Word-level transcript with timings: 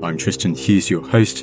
I'm 0.00 0.16
Tristan 0.16 0.54
Hughes, 0.54 0.88
your 0.88 1.04
host, 1.04 1.42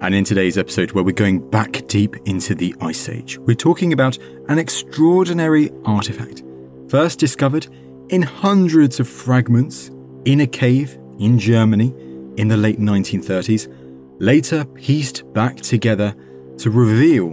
and 0.00 0.14
in 0.14 0.24
today's 0.24 0.56
episode, 0.56 0.92
where 0.92 1.04
we're 1.04 1.12
going 1.12 1.50
back 1.50 1.86
deep 1.86 2.16
into 2.24 2.54
the 2.54 2.74
Ice 2.80 3.10
Age, 3.10 3.36
we're 3.40 3.54
talking 3.54 3.92
about 3.92 4.16
an 4.48 4.58
extraordinary 4.58 5.70
artifact, 5.84 6.42
first 6.88 7.18
discovered 7.18 7.66
in 8.08 8.22
hundreds 8.22 9.00
of 9.00 9.08
fragments 9.08 9.90
in 10.24 10.40
a 10.40 10.46
cave 10.46 10.96
in 11.18 11.38
Germany 11.38 11.92
in 12.38 12.48
the 12.48 12.56
late 12.56 12.80
1930s, 12.80 13.68
later 14.18 14.64
pieced 14.64 15.30
back 15.34 15.56
together 15.56 16.14
to 16.56 16.70
reveal 16.70 17.28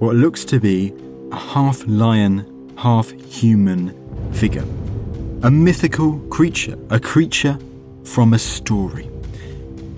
what 0.00 0.16
looks 0.16 0.44
to 0.46 0.58
be 0.58 0.92
a 1.30 1.36
half 1.36 1.86
lion, 1.86 2.74
half 2.76 3.12
human 3.32 3.94
figure. 4.32 4.64
A 5.44 5.50
mythical 5.52 6.18
creature, 6.30 6.76
a 6.90 6.98
creature 6.98 7.56
from 8.02 8.34
a 8.34 8.38
story. 8.40 9.08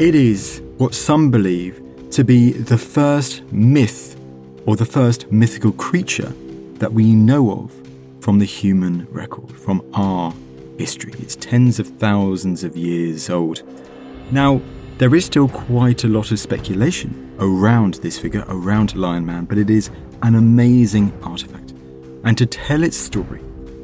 It 0.02 0.16
is 0.16 0.60
what 0.78 0.96
some 0.96 1.30
believe 1.30 1.80
to 2.10 2.24
be 2.24 2.50
the 2.50 2.76
first 2.76 3.44
myth 3.52 4.20
or 4.66 4.74
the 4.74 4.84
first 4.84 5.30
mythical 5.30 5.70
creature 5.70 6.34
that 6.80 6.92
we 6.92 7.14
know 7.14 7.52
of 7.52 7.72
from 8.18 8.40
the 8.40 8.44
human 8.44 9.06
record, 9.12 9.52
from 9.52 9.80
our 9.94 10.34
history. 10.76 11.12
It's 11.20 11.36
tens 11.36 11.78
of 11.78 11.86
thousands 11.86 12.64
of 12.64 12.76
years 12.76 13.30
old. 13.30 13.62
Now, 14.32 14.60
there 14.98 15.14
is 15.14 15.24
still 15.24 15.46
quite 15.46 16.02
a 16.02 16.08
lot 16.08 16.32
of 16.32 16.40
speculation 16.40 17.36
around 17.38 17.94
this 18.02 18.18
figure, 18.18 18.44
around 18.48 18.96
Lion 18.96 19.24
Man, 19.24 19.44
but 19.44 19.56
it 19.56 19.70
is 19.70 19.88
an 20.24 20.34
amazing 20.34 21.12
artifact. 21.22 21.74
And 22.24 22.36
to 22.38 22.46
tell 22.46 22.82
its 22.82 22.96
story, 22.96 23.40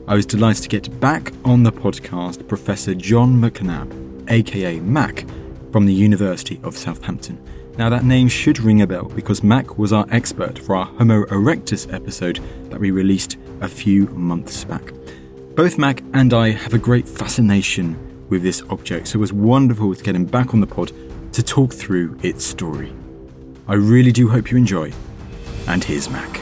I 0.08 0.16
was 0.16 0.26
delighted 0.26 0.64
to 0.64 0.68
get 0.68 0.98
back 0.98 1.32
on 1.44 1.62
the 1.62 1.70
podcast 1.70 2.48
Professor 2.48 2.92
John 2.92 3.40
McNabb, 3.40 4.28
aka 4.28 4.80
Mac, 4.80 5.24
from 5.72 5.86
the 5.86 5.92
University 5.92 6.60
of 6.62 6.76
Southampton. 6.76 7.42
Now, 7.76 7.88
that 7.90 8.04
name 8.04 8.28
should 8.28 8.58
ring 8.58 8.82
a 8.82 8.86
bell 8.86 9.04
because 9.04 9.42
Mac 9.42 9.78
was 9.78 9.92
our 9.92 10.06
expert 10.10 10.58
for 10.58 10.74
our 10.74 10.86
Homo 10.86 11.24
erectus 11.26 11.92
episode 11.92 12.40
that 12.70 12.80
we 12.80 12.90
released 12.90 13.36
a 13.60 13.68
few 13.68 14.06
months 14.08 14.64
back. 14.64 14.92
Both 15.54 15.78
Mac 15.78 16.02
and 16.12 16.34
I 16.34 16.50
have 16.50 16.74
a 16.74 16.78
great 16.78 17.08
fascination 17.08 18.26
with 18.28 18.42
this 18.42 18.62
object, 18.70 19.08
so 19.08 19.18
it 19.18 19.20
was 19.20 19.32
wonderful 19.32 19.94
to 19.94 20.02
get 20.02 20.16
him 20.16 20.24
back 20.24 20.54
on 20.54 20.60
the 20.60 20.66
pod 20.66 20.92
to 21.32 21.42
talk 21.42 21.72
through 21.72 22.18
its 22.22 22.44
story. 22.44 22.92
I 23.68 23.74
really 23.74 24.12
do 24.12 24.28
hope 24.28 24.50
you 24.50 24.56
enjoy, 24.56 24.92
and 25.66 25.84
here's 25.84 26.10
Mac. 26.10 26.40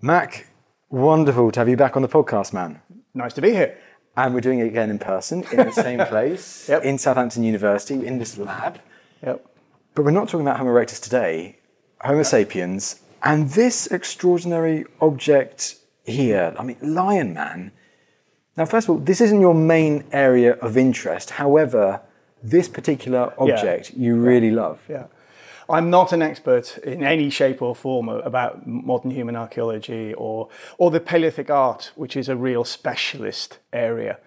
Mac, 0.00 0.48
wonderful 0.90 1.50
to 1.52 1.60
have 1.60 1.68
you 1.68 1.76
back 1.76 1.96
on 1.96 2.02
the 2.02 2.08
podcast, 2.08 2.52
man. 2.52 2.80
Nice 3.14 3.32
to 3.34 3.40
be 3.42 3.50
here. 3.50 3.76
And 4.16 4.32
we're 4.34 4.40
doing 4.40 4.60
it 4.60 4.66
again 4.66 4.90
in 4.90 4.98
person 4.98 5.44
in 5.50 5.56
the 5.66 5.72
same 5.72 5.98
place, 6.06 6.68
Yep. 6.68 6.84
in 6.84 6.98
Southampton 6.98 7.42
University, 7.42 8.06
in 8.06 8.18
this 8.18 8.38
lab. 8.38 8.78
Yep. 9.24 9.44
But 9.94 10.04
we're 10.04 10.10
not 10.12 10.28
talking 10.28 10.46
about 10.46 10.58
Homo 10.58 10.70
erectus 10.72 11.00
today, 11.02 11.58
Homo 12.00 12.22
sapiens, 12.22 13.00
and 13.22 13.50
this 13.50 13.86
extraordinary 13.88 14.84
object 15.00 15.76
here. 16.04 16.54
I 16.58 16.62
mean, 16.62 16.76
Lion 16.80 17.34
Man. 17.34 17.72
Now, 18.56 18.66
first 18.66 18.86
of 18.88 18.90
all, 18.90 18.98
this 18.98 19.20
isn't 19.20 19.40
your 19.40 19.54
main 19.54 20.04
area 20.12 20.52
of 20.54 20.76
interest. 20.76 21.30
However, 21.30 22.00
this 22.42 22.68
particular 22.68 23.32
object 23.38 23.94
you 23.96 24.14
really 24.16 24.50
love. 24.52 24.78
Yeah. 24.88 25.06
I'm 25.68 25.90
not 25.90 26.12
an 26.12 26.22
expert 26.22 26.78
in 26.78 27.02
any 27.02 27.30
shape 27.30 27.62
or 27.62 27.74
form 27.74 28.08
about 28.08 28.66
modern 28.66 29.10
human 29.10 29.36
archaeology 29.36 30.12
or, 30.14 30.48
or 30.78 30.90
the 30.90 31.00
Paleolithic 31.00 31.50
art, 31.50 31.92
which 31.94 32.16
is 32.16 32.28
a 32.28 32.36
real 32.36 32.64
specialist 32.64 33.58
area. 33.72 34.18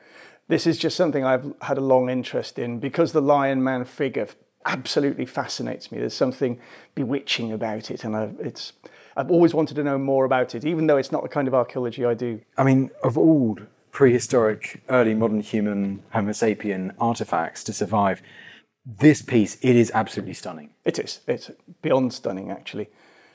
This 0.48 0.66
is 0.66 0.78
just 0.78 0.96
something 0.96 1.24
I've 1.24 1.54
had 1.62 1.78
a 1.78 1.82
long 1.82 2.10
interest 2.10 2.58
in 2.58 2.80
because 2.80 3.12
the 3.12 3.22
Lion 3.22 3.64
Man 3.64 3.84
figure 3.84 4.28
absolutely 4.66 5.26
fascinates 5.26 5.92
me. 5.92 6.00
There's 6.00 6.14
something 6.14 6.60
bewitching 6.96 7.52
about 7.52 7.92
it, 7.92 8.04
and 8.04 8.16
I've, 8.16 8.36
it's, 8.40 8.74
I've 9.16 9.32
always 9.32 9.54
wanted 9.54 9.76
to 9.76 9.84
know 9.84 9.98
more 9.98 10.26
about 10.26 10.56
it, 10.56 10.66
even 10.66 10.88
though 10.88 10.98
it's 10.98 11.12
not 11.12 11.24
the 11.24 11.30
kind 11.30 11.48
of 11.48 11.54
archaeology 11.54 12.06
I 12.06 12.14
do. 12.14 12.42
I 12.58 12.64
mean, 12.64 12.92
of 13.04 13.18
all 13.18 13.58
prehistoric, 13.92 14.82
early 14.90 15.14
modern 15.14 15.42
human 15.42 16.04
Homo 16.12 16.32
sapien 16.32 16.94
artifacts 17.00 17.64
to 17.66 17.74
survive, 17.74 18.22
this 18.88 19.22
piece, 19.22 19.58
it 19.62 19.76
is 19.76 19.92
absolutely 19.94 20.34
stunning. 20.34 20.70
It 20.86 20.98
is. 20.98 21.20
It's 21.28 21.52
beyond 21.82 22.14
stunning, 22.14 22.50
actually. 22.50 22.90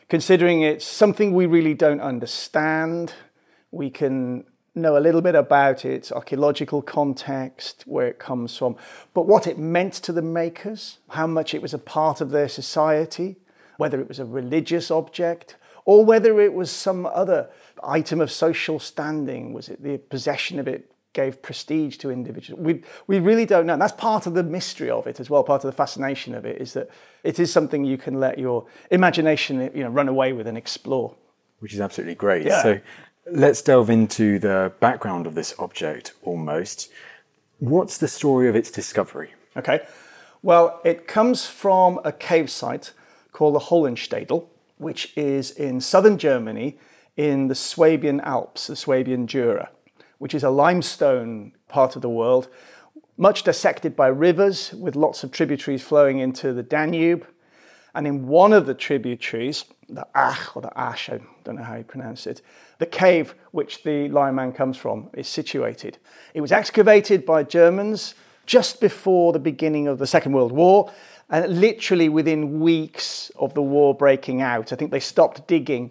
Considering 0.08 0.62
it's 0.62 0.84
something 0.84 1.34
we 1.34 1.44
really 1.44 1.74
don't 1.74 2.00
understand, 2.00 3.12
we 3.70 3.90
can 3.90 4.44
know 4.74 4.96
a 4.96 5.00
little 5.00 5.20
bit 5.20 5.34
about 5.34 5.84
its 5.84 6.10
archaeological 6.10 6.80
context, 6.80 7.84
where 7.86 8.06
it 8.06 8.18
comes 8.18 8.56
from, 8.56 8.76
but 9.12 9.26
what 9.26 9.46
it 9.46 9.58
meant 9.58 9.92
to 9.92 10.12
the 10.12 10.22
makers, 10.22 10.98
how 11.10 11.26
much 11.26 11.52
it 11.52 11.60
was 11.60 11.74
a 11.74 11.78
part 11.78 12.22
of 12.22 12.30
their 12.30 12.48
society, 12.48 13.36
whether 13.76 14.00
it 14.00 14.08
was 14.08 14.18
a 14.18 14.24
religious 14.24 14.90
object, 14.90 15.56
or 15.84 16.04
whether 16.04 16.40
it 16.40 16.54
was 16.54 16.70
some 16.70 17.04
other 17.04 17.50
item 17.82 18.20
of 18.20 18.30
social 18.30 18.78
standing. 18.78 19.52
Was 19.52 19.68
it 19.68 19.82
the 19.82 19.98
possession 19.98 20.58
of 20.58 20.66
it 20.66 20.91
gave 21.12 21.42
prestige 21.42 21.96
to 21.98 22.10
individuals. 22.10 22.60
We, 22.60 22.82
we 23.06 23.18
really 23.18 23.44
don't 23.46 23.66
know. 23.66 23.74
And 23.74 23.82
that's 23.82 23.92
part 23.92 24.26
of 24.26 24.34
the 24.34 24.42
mystery 24.42 24.90
of 24.90 25.06
it 25.06 25.20
as 25.20 25.28
well. 25.28 25.42
Part 25.44 25.64
of 25.64 25.68
the 25.68 25.76
fascination 25.76 26.34
of 26.34 26.44
it 26.44 26.60
is 26.60 26.72
that 26.72 26.88
it 27.22 27.38
is 27.38 27.52
something 27.52 27.84
you 27.84 27.98
can 27.98 28.18
let 28.18 28.38
your 28.38 28.66
imagination 28.90 29.70
you 29.74 29.84
know, 29.84 29.90
run 29.90 30.08
away 30.08 30.32
with 30.32 30.46
and 30.46 30.56
explore. 30.56 31.14
Which 31.58 31.74
is 31.74 31.80
absolutely 31.80 32.14
great. 32.14 32.46
Yeah. 32.46 32.62
So 32.62 32.80
let's 33.30 33.62
delve 33.62 33.90
into 33.90 34.38
the 34.38 34.72
background 34.80 35.26
of 35.26 35.34
this 35.34 35.54
object 35.58 36.12
almost. 36.22 36.90
What's 37.58 37.98
the 37.98 38.08
story 38.08 38.48
of 38.48 38.56
its 38.56 38.70
discovery? 38.70 39.34
Okay. 39.56 39.80
Well, 40.42 40.80
it 40.84 41.06
comes 41.06 41.46
from 41.46 42.00
a 42.04 42.10
cave 42.10 42.50
site 42.50 42.92
called 43.32 43.54
the 43.54 43.60
Hollenstadel, 43.60 44.46
which 44.78 45.16
is 45.16 45.52
in 45.52 45.80
southern 45.80 46.18
Germany 46.18 46.78
in 47.16 47.48
the 47.48 47.54
Swabian 47.54 48.20
Alps, 48.22 48.66
the 48.66 48.74
Swabian 48.74 49.26
Jura, 49.26 49.70
which 50.22 50.34
is 50.34 50.44
a 50.44 50.50
limestone 50.50 51.50
part 51.66 51.96
of 51.96 52.02
the 52.02 52.08
world, 52.08 52.46
much 53.16 53.42
dissected 53.42 53.96
by 53.96 54.06
rivers 54.06 54.72
with 54.72 54.94
lots 54.94 55.24
of 55.24 55.32
tributaries 55.32 55.82
flowing 55.82 56.20
into 56.20 56.52
the 56.52 56.62
Danube. 56.62 57.26
And 57.92 58.06
in 58.06 58.28
one 58.28 58.52
of 58.52 58.66
the 58.66 58.72
tributaries, 58.72 59.64
the 59.88 60.06
Ach 60.14 60.54
or 60.54 60.62
the 60.62 60.78
Ash, 60.78 61.10
I 61.10 61.18
don't 61.42 61.56
know 61.56 61.64
how 61.64 61.74
you 61.74 61.82
pronounce 61.82 62.28
it, 62.28 62.40
the 62.78 62.86
cave 62.86 63.34
which 63.50 63.82
the 63.82 64.08
Lion 64.10 64.36
Man 64.36 64.52
comes 64.52 64.76
from 64.76 65.10
is 65.12 65.26
situated. 65.26 65.98
It 66.34 66.40
was 66.40 66.52
excavated 66.52 67.26
by 67.26 67.42
Germans 67.42 68.14
just 68.46 68.80
before 68.80 69.32
the 69.32 69.40
beginning 69.40 69.88
of 69.88 69.98
the 69.98 70.06
Second 70.06 70.34
World 70.34 70.52
War, 70.52 70.92
and 71.30 71.60
literally 71.60 72.08
within 72.08 72.60
weeks 72.60 73.32
of 73.40 73.54
the 73.54 73.62
war 73.62 73.92
breaking 73.92 74.40
out, 74.40 74.72
I 74.72 74.76
think 74.76 74.92
they 74.92 75.00
stopped 75.00 75.48
digging 75.48 75.90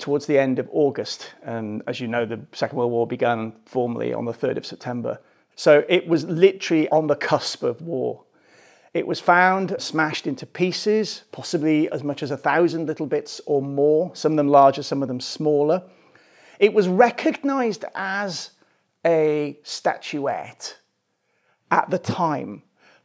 towards 0.00 0.26
the 0.26 0.38
end 0.38 0.58
of 0.58 0.68
August. 0.72 1.34
And 1.42 1.82
as 1.86 2.00
you 2.00 2.08
know, 2.08 2.24
the 2.26 2.40
Second 2.52 2.78
World 2.78 2.90
War 2.90 3.06
began 3.06 3.52
formally 3.66 4.12
on 4.12 4.24
the 4.24 4.32
3rd 4.32 4.56
of 4.56 4.66
September. 4.66 5.20
So 5.54 5.84
it 5.88 6.08
was 6.08 6.24
literally 6.24 6.88
on 6.88 7.06
the 7.06 7.16
cusp 7.16 7.62
of 7.62 7.82
war. 7.82 8.24
It 8.92 9.06
was 9.06 9.20
found 9.20 9.76
smashed 9.78 10.26
into 10.26 10.46
pieces, 10.46 11.22
possibly 11.30 11.88
as 11.92 12.02
much 12.02 12.22
as 12.22 12.30
a 12.30 12.36
thousand 12.36 12.86
little 12.86 13.06
bits 13.06 13.40
or 13.46 13.62
more, 13.62 14.10
some 14.14 14.32
of 14.32 14.36
them 14.36 14.48
larger, 14.48 14.82
some 14.82 15.02
of 15.02 15.08
them 15.08 15.20
smaller. 15.20 15.84
It 16.58 16.74
was 16.74 16.88
recognized 16.88 17.84
as 17.94 18.50
a 19.06 19.58
statuette 19.62 20.78
at 21.70 21.88
the 21.90 21.98
time, 21.98 22.62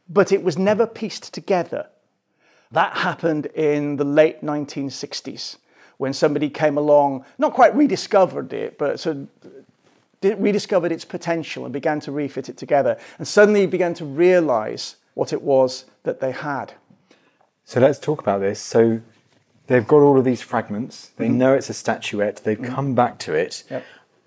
but 0.08 0.32
it 0.32 0.42
was 0.42 0.58
never 0.58 0.86
pieced 0.86 1.32
together. 1.32 1.86
That 2.72 2.96
happened 2.96 3.46
in 3.46 3.96
the 3.96 4.04
late 4.04 4.42
1960s 4.42 5.56
when 5.98 6.12
somebody 6.12 6.50
came 6.50 6.76
along, 6.76 7.24
not 7.38 7.52
quite 7.52 7.74
rediscovered 7.74 8.52
it, 8.52 8.78
but 8.78 9.00
sort 9.00 9.16
of 9.16 9.28
rediscovered 10.22 10.92
its 10.92 11.04
potential 11.04 11.64
and 11.64 11.72
began 11.72 12.00
to 12.00 12.12
refit 12.12 12.48
it 12.48 12.56
together, 12.56 12.98
and 13.18 13.26
suddenly 13.26 13.66
began 13.66 13.94
to 13.94 14.04
realize 14.04 14.96
what 15.14 15.32
it 15.32 15.42
was 15.42 15.84
that 16.02 16.20
they 16.20 16.32
had. 16.32 16.74
So 17.64 17.80
let's 17.80 17.98
talk 17.98 18.20
about 18.20 18.40
this. 18.40 18.60
So 18.60 19.00
they've 19.66 19.86
got 19.86 19.98
all 19.98 20.18
of 20.18 20.24
these 20.24 20.42
fragments, 20.42 21.10
they 21.16 21.26
mm-hmm. 21.26 21.38
know 21.38 21.54
it's 21.54 21.70
a 21.70 21.74
statuette, 21.74 22.42
they've 22.44 22.58
mm-hmm. 22.58 22.74
come 22.74 22.94
back 22.94 23.18
to 23.20 23.34
it. 23.34 23.64
Yep. 23.70 23.84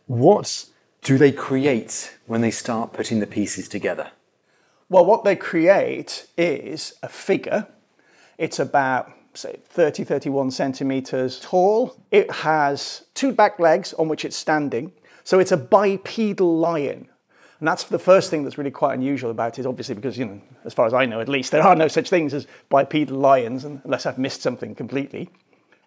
What 0.07 0.65
do 1.01 1.17
they 1.17 1.31
create 1.31 2.17
when 2.25 2.41
they 2.41 2.51
start 2.51 2.93
putting 2.93 3.19
the 3.19 3.27
pieces 3.27 3.67
together? 3.67 4.11
Well, 4.89 5.05
what 5.05 5.23
they 5.23 5.35
create 5.35 6.27
is 6.35 6.95
a 7.03 7.07
figure. 7.07 7.67
It's 8.37 8.57
about 8.57 9.11
say 9.33 9.57
30, 9.65 10.03
31 10.03 10.51
centimeters 10.51 11.39
tall. 11.39 11.95
It 12.11 12.29
has 12.31 13.05
two 13.13 13.31
back 13.31 13.59
legs 13.59 13.93
on 13.93 14.07
which 14.07 14.25
it's 14.25 14.35
standing. 14.37 14.91
So 15.23 15.39
it's 15.39 15.51
a 15.51 15.57
bipedal 15.57 16.57
lion. 16.57 17.07
And 17.59 17.67
that's 17.67 17.83
the 17.83 17.99
first 17.99 18.29
thing 18.29 18.43
that's 18.43 18.57
really 18.57 18.71
quite 18.71 18.93
unusual 18.93 19.31
about 19.31 19.59
it, 19.59 19.65
obviously, 19.65 19.95
because, 19.95 20.17
you 20.17 20.25
know, 20.25 20.41
as 20.63 20.73
far 20.73 20.85
as 20.85 20.93
I 20.93 21.05
know 21.05 21.19
at 21.19 21.27
least, 21.27 21.51
there 21.51 21.61
are 21.61 21.75
no 21.75 21.87
such 21.89 22.09
things 22.09 22.33
as 22.33 22.47
bipedal 22.69 23.17
lions, 23.17 23.65
unless 23.65 24.05
I've 24.05 24.17
missed 24.17 24.41
something 24.41 24.75
completely. 24.75 25.29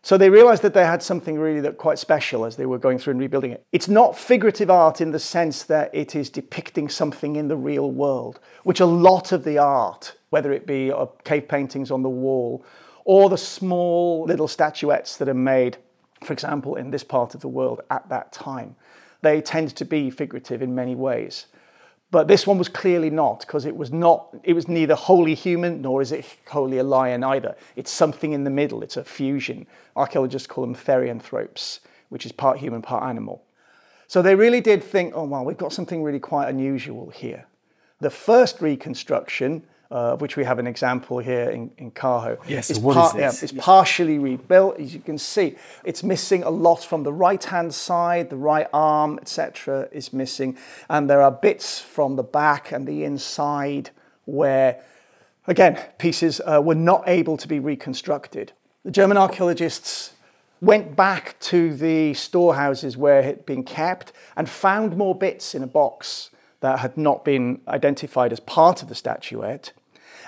So 0.04 0.18
they 0.18 0.30
realized 0.30 0.62
that 0.62 0.74
they 0.74 0.84
had 0.84 1.02
something 1.02 1.38
really 1.38 1.60
that 1.60 1.78
quite 1.78 1.98
special 1.98 2.44
as 2.44 2.56
they 2.56 2.66
were 2.66 2.78
going 2.78 2.98
through 2.98 3.12
and 3.12 3.20
rebuilding 3.20 3.52
it. 3.52 3.64
It's 3.70 3.88
not 3.88 4.18
figurative 4.18 4.68
art 4.68 5.00
in 5.00 5.12
the 5.12 5.20
sense 5.20 5.62
that 5.64 5.94
it 5.94 6.16
is 6.16 6.28
depicting 6.28 6.88
something 6.88 7.36
in 7.36 7.46
the 7.48 7.56
real 7.56 7.90
world, 7.90 8.40
which 8.64 8.80
a 8.80 8.86
lot 8.86 9.30
of 9.30 9.44
the 9.44 9.58
art, 9.58 10.16
whether 10.30 10.52
it 10.52 10.66
be 10.66 10.92
cave 11.24 11.46
paintings 11.46 11.90
on 11.92 12.02
the 12.02 12.10
wall 12.10 12.64
or 13.04 13.28
the 13.28 13.38
small 13.38 14.24
little 14.24 14.48
statuettes 14.48 15.16
that 15.16 15.28
are 15.28 15.34
made, 15.34 15.76
for 16.24 16.32
example, 16.32 16.76
in 16.76 16.90
this 16.90 17.04
part 17.04 17.34
of 17.34 17.40
the 17.40 17.48
world 17.48 17.80
at 17.90 18.08
that 18.08 18.32
time. 18.32 18.76
They 19.22 19.40
tend 19.40 19.74
to 19.76 19.84
be 19.84 20.10
figurative 20.10 20.62
in 20.62 20.74
many 20.74 20.94
ways. 20.94 21.46
But 22.10 22.28
this 22.28 22.46
one 22.46 22.58
was 22.58 22.68
clearly 22.68 23.08
not, 23.08 23.40
because 23.40 23.64
it 23.64 23.74
was 23.74 23.90
not, 23.90 24.28
it 24.44 24.52
was 24.52 24.68
neither 24.68 24.94
wholly 24.94 25.34
human 25.34 25.80
nor 25.80 26.02
is 26.02 26.12
it 26.12 26.26
wholly 26.46 26.76
a 26.76 26.84
lion 26.84 27.24
either. 27.24 27.56
It's 27.74 27.90
something 27.90 28.32
in 28.32 28.44
the 28.44 28.50
middle, 28.50 28.82
it's 28.82 28.98
a 28.98 29.04
fusion. 29.04 29.66
Archaeologists 29.96 30.46
call 30.46 30.62
them 30.62 30.74
therianthropes, 30.74 31.80
which 32.10 32.26
is 32.26 32.32
part 32.32 32.58
human, 32.58 32.82
part 32.82 33.04
animal. 33.04 33.42
So 34.08 34.20
they 34.20 34.34
really 34.34 34.60
did 34.60 34.84
think, 34.84 35.14
oh, 35.16 35.24
well, 35.24 35.42
we've 35.42 35.56
got 35.56 35.72
something 35.72 36.02
really 36.02 36.20
quite 36.20 36.50
unusual 36.50 37.08
here. 37.08 37.46
The 38.00 38.10
first 38.10 38.60
reconstruction 38.60 39.62
uh, 39.92 40.14
of 40.14 40.22
which 40.22 40.36
we 40.36 40.44
have 40.44 40.58
an 40.58 40.66
example 40.66 41.18
here 41.18 41.50
in, 41.50 41.70
in 41.76 41.90
Cajo. 41.90 42.38
Yes, 42.48 42.70
it's, 42.70 42.78
par- 42.78 43.12
yeah, 43.14 43.30
it's 43.30 43.52
partially 43.52 44.18
rebuilt, 44.18 44.78
as 44.78 44.94
you 44.94 45.00
can 45.00 45.18
see. 45.18 45.56
It's 45.84 46.02
missing 46.02 46.42
a 46.42 46.50
lot 46.50 46.82
from 46.82 47.02
the 47.02 47.12
right-hand 47.12 47.74
side, 47.74 48.30
the 48.30 48.36
right 48.36 48.68
arm, 48.72 49.18
etc., 49.20 49.88
is 49.92 50.12
missing, 50.12 50.56
and 50.88 51.10
there 51.10 51.20
are 51.20 51.30
bits 51.30 51.78
from 51.78 52.16
the 52.16 52.22
back 52.22 52.72
and 52.72 52.88
the 52.88 53.04
inside 53.04 53.90
where, 54.24 54.80
again, 55.46 55.78
pieces 55.98 56.40
uh, 56.46 56.62
were 56.64 56.74
not 56.74 57.04
able 57.06 57.36
to 57.36 57.46
be 57.46 57.58
reconstructed. 57.58 58.52
The 58.84 58.90
German 58.90 59.18
archaeologists 59.18 60.14
went 60.62 60.96
back 60.96 61.38
to 61.40 61.74
the 61.74 62.14
storehouses 62.14 62.96
where 62.96 63.18
it 63.18 63.24
had 63.24 63.44
been 63.44 63.64
kept 63.64 64.12
and 64.36 64.48
found 64.48 64.96
more 64.96 65.14
bits 65.14 65.54
in 65.54 65.62
a 65.62 65.66
box 65.66 66.30
that 66.60 66.78
had 66.78 66.96
not 66.96 67.24
been 67.24 67.60
identified 67.68 68.32
as 68.32 68.40
part 68.40 68.82
of 68.82 68.88
the 68.88 68.94
statuette. 68.94 69.72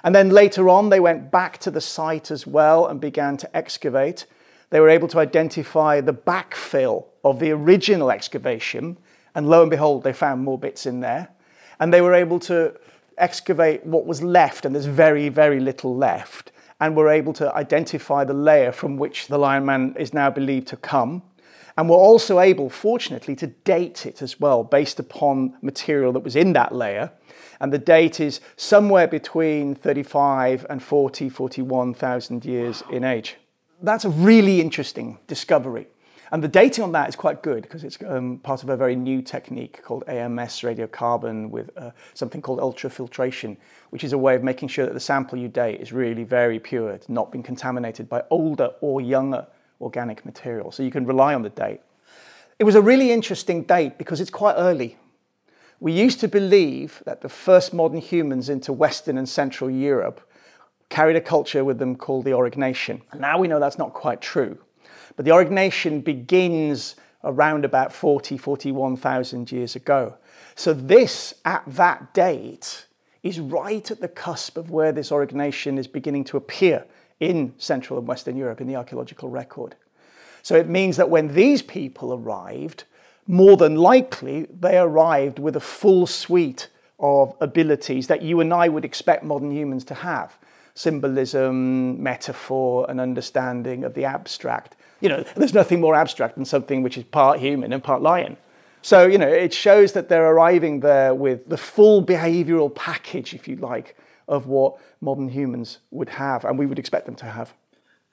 And 0.04 0.14
then 0.14 0.28
later 0.28 0.68
on, 0.68 0.90
they 0.90 1.00
went 1.00 1.30
back 1.30 1.56
to 1.58 1.70
the 1.70 1.80
site 1.80 2.30
as 2.30 2.46
well 2.46 2.86
and 2.86 3.00
began 3.00 3.38
to 3.38 3.56
excavate. 3.56 4.26
They 4.68 4.78
were 4.78 4.90
able 4.90 5.08
to 5.08 5.18
identify 5.18 6.02
the 6.02 6.12
backfill 6.12 7.06
of 7.24 7.40
the 7.40 7.50
original 7.52 8.10
excavation, 8.10 8.98
and 9.34 9.48
lo 9.48 9.62
and 9.62 9.70
behold, 9.70 10.04
they 10.04 10.12
found 10.12 10.44
more 10.44 10.58
bits 10.58 10.84
in 10.84 11.00
there. 11.00 11.30
And 11.80 11.92
they 11.92 12.02
were 12.02 12.12
able 12.12 12.38
to 12.40 12.74
excavate 13.16 13.86
what 13.86 14.04
was 14.04 14.22
left, 14.22 14.66
and 14.66 14.74
there's 14.74 14.84
very, 14.84 15.30
very 15.30 15.58
little 15.58 15.96
left, 15.96 16.52
and 16.80 16.94
were 16.94 17.08
able 17.08 17.32
to 17.32 17.54
identify 17.54 18.24
the 18.24 18.34
layer 18.34 18.72
from 18.72 18.98
which 18.98 19.28
the 19.28 19.38
Lion 19.38 19.64
Man 19.64 19.96
is 19.98 20.12
now 20.12 20.28
believed 20.28 20.68
to 20.68 20.76
come. 20.76 21.22
And 21.78 21.88
were 21.88 21.96
also 21.96 22.40
able, 22.40 22.68
fortunately, 22.68 23.34
to 23.36 23.46
date 23.46 24.04
it 24.04 24.20
as 24.20 24.38
well 24.38 24.64
based 24.64 25.00
upon 25.00 25.56
material 25.62 26.12
that 26.12 26.20
was 26.20 26.36
in 26.36 26.52
that 26.52 26.74
layer 26.74 27.10
and 27.60 27.72
the 27.72 27.78
date 27.78 28.20
is 28.20 28.40
somewhere 28.56 29.06
between 29.06 29.74
35 29.74 30.66
and 30.68 30.82
40, 30.82 31.28
41,000 31.28 32.44
years 32.44 32.82
in 32.90 33.04
age. 33.04 33.36
That's 33.82 34.04
a 34.04 34.10
really 34.10 34.60
interesting 34.60 35.18
discovery. 35.26 35.86
And 36.32 36.42
the 36.42 36.48
dating 36.48 36.82
on 36.82 36.92
that 36.92 37.08
is 37.08 37.14
quite 37.14 37.42
good 37.42 37.62
because 37.62 37.84
it's 37.84 37.98
um, 38.06 38.38
part 38.38 38.62
of 38.62 38.68
a 38.68 38.76
very 38.76 38.96
new 38.96 39.22
technique 39.22 39.82
called 39.84 40.02
AMS 40.08 40.62
radiocarbon 40.62 41.50
with 41.50 41.70
uh, 41.76 41.90
something 42.14 42.42
called 42.42 42.58
ultrafiltration, 42.58 43.56
which 43.90 44.02
is 44.02 44.12
a 44.12 44.18
way 44.18 44.34
of 44.34 44.42
making 44.42 44.68
sure 44.68 44.84
that 44.84 44.94
the 44.94 45.00
sample 45.00 45.38
you 45.38 45.48
date 45.48 45.80
is 45.80 45.92
really 45.92 46.24
very 46.24 46.58
pure, 46.58 46.90
it's 46.90 47.08
not 47.08 47.30
been 47.30 47.42
contaminated 47.42 48.08
by 48.08 48.24
older 48.30 48.70
or 48.80 49.00
younger 49.00 49.46
organic 49.80 50.24
material. 50.24 50.72
So 50.72 50.82
you 50.82 50.90
can 50.90 51.06
rely 51.06 51.34
on 51.34 51.42
the 51.42 51.50
date. 51.50 51.80
It 52.58 52.64
was 52.64 52.74
a 52.74 52.82
really 52.82 53.12
interesting 53.12 53.62
date 53.62 53.98
because 53.98 54.20
it's 54.20 54.30
quite 54.30 54.54
early. 54.56 54.96
We 55.84 55.92
used 55.92 56.20
to 56.20 56.28
believe 56.28 57.02
that 57.04 57.20
the 57.20 57.28
first 57.28 57.75
modern 57.75 58.00
humans 58.00 58.48
into 58.48 58.72
Western 58.72 59.19
and 59.19 59.28
Central 59.28 59.69
Europe 59.69 60.26
carried 60.88 61.14
a 61.14 61.20
culture 61.20 61.62
with 61.62 61.78
them 61.78 61.94
called 61.94 62.25
the 62.25 62.31
Aurignacian. 62.31 63.02
Now 63.14 63.38
we 63.38 63.48
know 63.48 63.60
that's 63.60 63.76
not 63.76 63.92
quite 63.92 64.22
true. 64.22 64.56
But 65.14 65.26
the 65.26 65.32
Aurignacian 65.32 66.02
begins 66.02 66.96
around 67.22 67.66
about 67.66 67.92
40, 67.92 68.38
41,000 68.38 69.52
years 69.52 69.76
ago. 69.76 70.14
So 70.54 70.72
this, 70.72 71.34
at 71.44 71.64
that 71.67 72.14
date, 72.14 72.86
is 73.22 73.38
right 73.38 73.91
at 73.91 74.00
the 74.00 74.08
cusp 74.08 74.56
of 74.56 74.70
where 74.70 74.91
this 74.91 75.10
Aurignacian 75.10 75.76
is 75.76 75.86
beginning 75.86 76.24
to 76.24 76.38
appear 76.38 76.86
in 77.20 77.53
Central 77.58 77.98
and 77.98 78.08
Western 78.08 78.38
Europe 78.38 78.62
in 78.62 78.69
the 78.69 78.76
archaeological 78.76 79.29
record. 79.29 79.76
So 80.43 80.55
it 80.55 80.67
means 80.67 80.96
that 80.96 81.10
when 81.10 81.34
these 81.34 81.60
people 81.60 82.14
arrived, 82.14 82.84
more 83.26 83.56
than 83.56 83.76
likely 83.76 84.46
they 84.60 84.78
arrived 84.78 85.38
with 85.38 85.56
a 85.56 85.60
full 85.60 86.06
suite 86.06 86.69
of 86.98 87.34
abilities 87.40 88.06
that 88.06 88.22
you 88.22 88.40
and 88.40 88.52
I 88.52 88.69
would 88.69 88.84
expect 88.84 89.24
modern 89.24 89.50
humans 89.50 89.84
to 89.84 89.94
have 89.94 90.38
symbolism, 90.74 92.02
metaphor, 92.02 92.86
and 92.88 93.00
understanding 93.00 93.84
of 93.84 93.94
the 93.94 94.04
abstract. 94.04 94.76
You 95.00 95.08
know, 95.08 95.24
there's 95.36 95.54
nothing 95.54 95.81
more 95.81 95.94
abstract 95.94 96.34
than 96.34 96.44
something 96.44 96.82
which 96.82 96.98
is 96.98 97.04
part 97.04 97.38
human 97.38 97.72
and 97.72 97.82
part 97.82 98.02
lion. 98.02 98.36
So, 98.82 99.06
you 99.06 99.16
know, 99.16 99.28
it 99.28 99.54
shows 99.54 99.93
that 99.93 100.08
they're 100.08 100.31
arriving 100.31 100.81
there 100.81 101.14
with 101.14 101.48
the 101.48 101.56
full 101.56 102.04
behavioral 102.04 102.74
package, 102.74 103.34
if 103.34 103.48
you 103.48 103.56
like, 103.56 103.96
of 104.28 104.46
what 104.46 104.76
modern 105.00 105.28
humans 105.28 105.78
would 105.90 106.08
have 106.10 106.44
and 106.44 106.58
we 106.58 106.66
would 106.66 106.78
expect 106.78 107.06
them 107.06 107.14
to 107.16 107.26
have. 107.26 107.54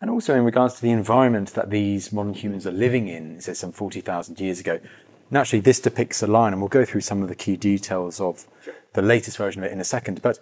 And 0.02 0.10
also 0.10 0.36
in 0.36 0.44
regards 0.44 0.76
to 0.76 0.82
the 0.82 0.90
environment 0.90 1.54
that 1.54 1.70
these 1.70 2.12
modern 2.12 2.34
humans 2.34 2.66
are 2.66 2.72
living 2.72 3.08
in, 3.08 3.40
say 3.40 3.54
some 3.54 3.72
40,000 3.72 4.40
years 4.40 4.60
ago, 4.60 4.80
naturally 5.30 5.62
this 5.62 5.80
depicts 5.80 6.24
a 6.24 6.28
lion, 6.28 6.54
and 6.54 6.62
we'll 6.62 6.70
go 6.70 6.84
through 6.84 7.02
some 7.02 7.22
of 7.22 7.30
the 7.30 7.36
key 7.36 7.56
details 7.56 8.20
of 8.20 8.48
the 8.94 9.02
latest 9.02 9.38
version 9.38 9.64
of 9.64 9.70
it 9.70 9.72
in 9.72 9.80
a 9.80 9.86
second. 9.86 10.22
But 10.22 10.40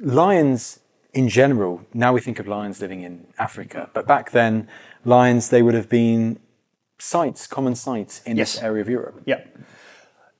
lions 0.00 0.78
in 1.12 1.28
general, 1.28 1.84
now 1.92 2.12
we 2.12 2.20
think 2.20 2.38
of 2.38 2.46
lions 2.46 2.80
living 2.80 3.02
in 3.02 3.26
Africa, 3.38 3.90
but 3.92 4.06
back 4.06 4.30
then, 4.30 4.68
lions, 5.04 5.48
they 5.48 5.62
would 5.62 5.74
have 5.74 5.88
been 5.88 6.38
sites, 6.98 7.46
common 7.46 7.74
sites 7.74 8.22
in 8.24 8.36
yes. 8.36 8.54
this 8.54 8.62
area 8.62 8.82
of 8.82 8.88
Europe. 8.88 9.22
Yeah. 9.24 9.40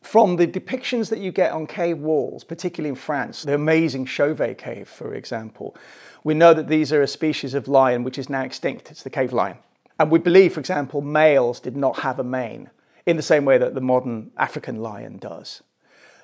From 0.02 0.36
the 0.36 0.46
depictions 0.46 1.10
that 1.10 1.18
you 1.18 1.30
get 1.30 1.52
on 1.52 1.66
cave 1.66 1.98
walls, 1.98 2.44
particularly 2.44 2.90
in 2.90 2.94
France, 2.94 3.42
the 3.42 3.54
amazing 3.54 4.06
Chauvet 4.06 4.58
cave, 4.58 4.88
for 4.88 5.14
example, 5.14 5.76
we 6.24 6.34
know 6.34 6.54
that 6.54 6.68
these 6.68 6.92
are 6.92 7.02
a 7.02 7.08
species 7.08 7.54
of 7.54 7.68
lion 7.68 8.04
which 8.04 8.18
is 8.18 8.28
now 8.28 8.42
extinct. 8.42 8.90
It's 8.90 9.02
the 9.02 9.10
cave 9.10 9.32
lion. 9.32 9.58
And 9.98 10.10
we 10.10 10.18
believe, 10.18 10.54
for 10.54 10.60
example, 10.60 11.00
males 11.00 11.60
did 11.60 11.76
not 11.76 12.00
have 12.00 12.18
a 12.18 12.24
mane 12.24 12.70
in 13.06 13.16
the 13.16 13.22
same 13.22 13.44
way 13.44 13.58
that 13.58 13.74
the 13.74 13.80
modern 13.80 14.30
African 14.36 14.82
lion 14.82 15.18
does. 15.18 15.62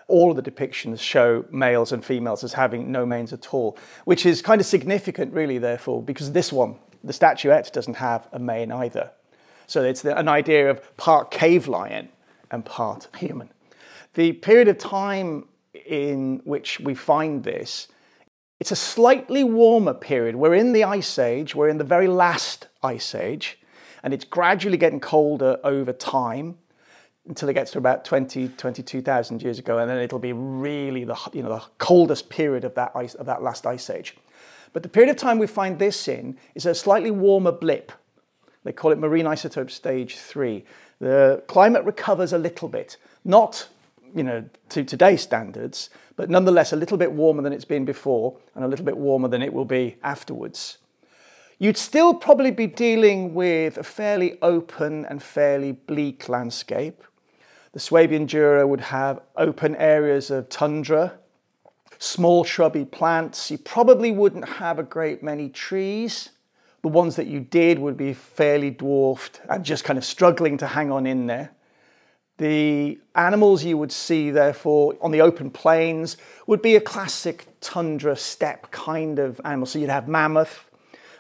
All 0.09 0.31
of 0.31 0.43
the 0.43 0.51
depictions 0.51 1.01
show 1.01 1.45
males 1.51 1.93
and 1.93 2.05
females 2.05 2.45
as 2.45 2.53
having 2.53 2.93
no 2.93 3.05
manes 3.05 3.33
at 3.33 3.53
all, 3.53 3.77
which 4.05 4.25
is 4.25 4.41
kind 4.41 4.61
of 4.61 4.67
significant, 4.67 5.33
really, 5.33 5.59
therefore, 5.59 6.03
because 6.03 6.33
this 6.33 6.53
one, 6.53 6.77
the 7.03 7.13
statuette, 7.13 7.73
doesn't 7.73 7.95
have 7.95 8.29
a 8.33 8.39
mane 8.39 8.71
either. 8.71 9.11
So 9.67 9.83
it's 9.83 10.05
an 10.05 10.29
idea 10.29 10.71
of 10.71 10.97
part 10.97 11.31
cave 11.31 11.67
lion 11.67 12.09
and 12.51 12.65
part 12.65 13.09
human. 13.19 13.51
The 14.15 14.33
period 14.33 14.69
of 14.69 14.79
time 14.79 15.49
in 15.87 16.41
which 16.45 16.81
we 16.81 16.95
find 16.95 17.43
this, 17.43 17.89
it's 18.59 18.71
a 18.71 18.77
slightly 18.77 19.45
warmer 19.45 19.95
period. 19.95 20.37
We're 20.37 20.55
in 20.55 20.73
the 20.73 20.85
Ice 20.85 21.19
Age, 21.19 21.55
we're 21.55 21.69
in 21.69 21.79
the 21.79 21.85
very 21.85 22.09
last 22.09 22.69
Ice 22.83 23.15
Age, 23.15 23.59
and 24.03 24.15
it's 24.15 24.25
gradually 24.25 24.79
getting 24.79 25.01
colder 25.01 25.59
over 25.63 25.93
time 25.93 26.57
until 27.29 27.49
it 27.49 27.55
gets 27.55 27.73
to 27.73 27.79
about 27.79 28.05
20, 28.05 28.49
22,000 28.49 29.43
years 29.43 29.59
ago, 29.59 29.79
and 29.79 29.91
then 29.91 29.99
it'll 29.99 30.19
be 30.19 30.33
really 30.33 31.05
the, 31.05 31.17
you 31.33 31.43
know, 31.43 31.49
the 31.49 31.63
coldest 31.79 32.31
period 32.31 32.65
of 32.65 32.75
that, 32.75 32.93
ice, 32.95 33.15
of 33.15 33.27
that 33.27 33.43
last 33.43 33.67
ice 33.67 33.91
age. 33.91 34.17
But 34.73 34.83
the 34.83 34.89
period 34.89 35.11
of 35.11 35.17
time 35.17 35.39
we 35.39 35.47
find 35.47 35.79
this 35.79 36.09
in 36.09 36.37
is 36.55 36.67
a 36.67 36.75
slightly 36.75 37.11
warmer 37.11 37.53
blip. 37.53 37.93
They 38.65 38.73
call 38.73 38.93
it 38.93 38.99
marine 38.99 39.27
isotope 39.27 39.71
stage 39.71 40.17
three. 40.17 40.65
The 40.99 41.43
climate 41.47 41.85
recovers 41.85 42.33
a 42.33 42.39
little 42.39 42.69
bit, 42.69 42.97
not 43.25 43.69
you 44.15 44.23
know, 44.23 44.45
to 44.71 44.85
today's 44.85 45.23
standards, 45.23 45.91
but 46.17 46.31
nonetheless 46.31 46.73
a 46.73 46.77
little 46.77 46.97
bit 46.97 47.13
warmer 47.13 47.43
than 47.43 47.53
it's 47.53 47.65
been 47.65 47.85
before 47.85 48.37
and 48.55 48.65
a 48.65 48.69
little 48.69 48.85
bit 48.85 48.97
warmer 48.97 49.29
than 49.29 49.43
it 49.43 49.53
will 49.53 49.65
be 49.65 49.97
afterwards. 50.03 50.79
You'd 51.59 51.79
still 51.79 52.13
probably 52.15 52.51
be 52.51 52.67
dealing 52.67 53.35
with 53.35 53.79
a 53.79 53.83
fairly 53.83 54.39
open 54.43 55.07
and 55.07 55.23
fairly 55.23 55.73
bleak 55.73 56.29
landscape 56.29 57.03
the 57.77 57.81
Swabian 57.81 58.27
Jura 58.27 58.67
would 58.67 58.81
have 58.81 59.21
open 59.37 59.77
areas 59.77 60.31
of 60.31 60.49
tundra, 60.49 61.19
small 61.99 62.43
shrubby 62.43 62.87
plants. 62.87 63.51
You 63.51 63.59
probably 63.59 64.13
wouldn't 64.13 64.49
have 64.49 64.79
a 64.79 64.83
great 64.83 65.23
many 65.23 65.51
trees. 65.51 66.31
The 66.81 66.89
ones 66.89 67.17
that 67.17 67.27
you 67.27 67.41
did 67.41 67.79
would 67.79 67.99
be 67.99 68.15
fairly 68.15 68.71
dwarfed 68.71 69.43
and 69.51 69.63
just 69.63 69.85
kind 69.85 69.99
of 69.99 70.07
struggling 70.07 70.57
to 70.57 70.67
hang 70.67 70.91
on 70.91 71.07
in 71.07 71.27
there. 71.27 71.51
The 72.39 72.99
animals 73.15 73.65
you 73.65 73.79
would 73.79 73.93
see, 73.93 74.31
therefore, 74.31 74.95
on 75.01 75.11
the 75.11 75.23
open 75.23 75.51
plains 75.51 76.19
would 76.47 76.61
be 76.61 76.77
a 76.77 76.81
classic 76.81 77.47
tundra 77.61 78.15
steppe 78.15 78.71
kind 78.71 79.19
of 79.19 79.41
animal. 79.45 79.67
So 79.67 79.79
you'd 79.79 79.89
have 79.89 80.07
mammoth, 80.07 80.71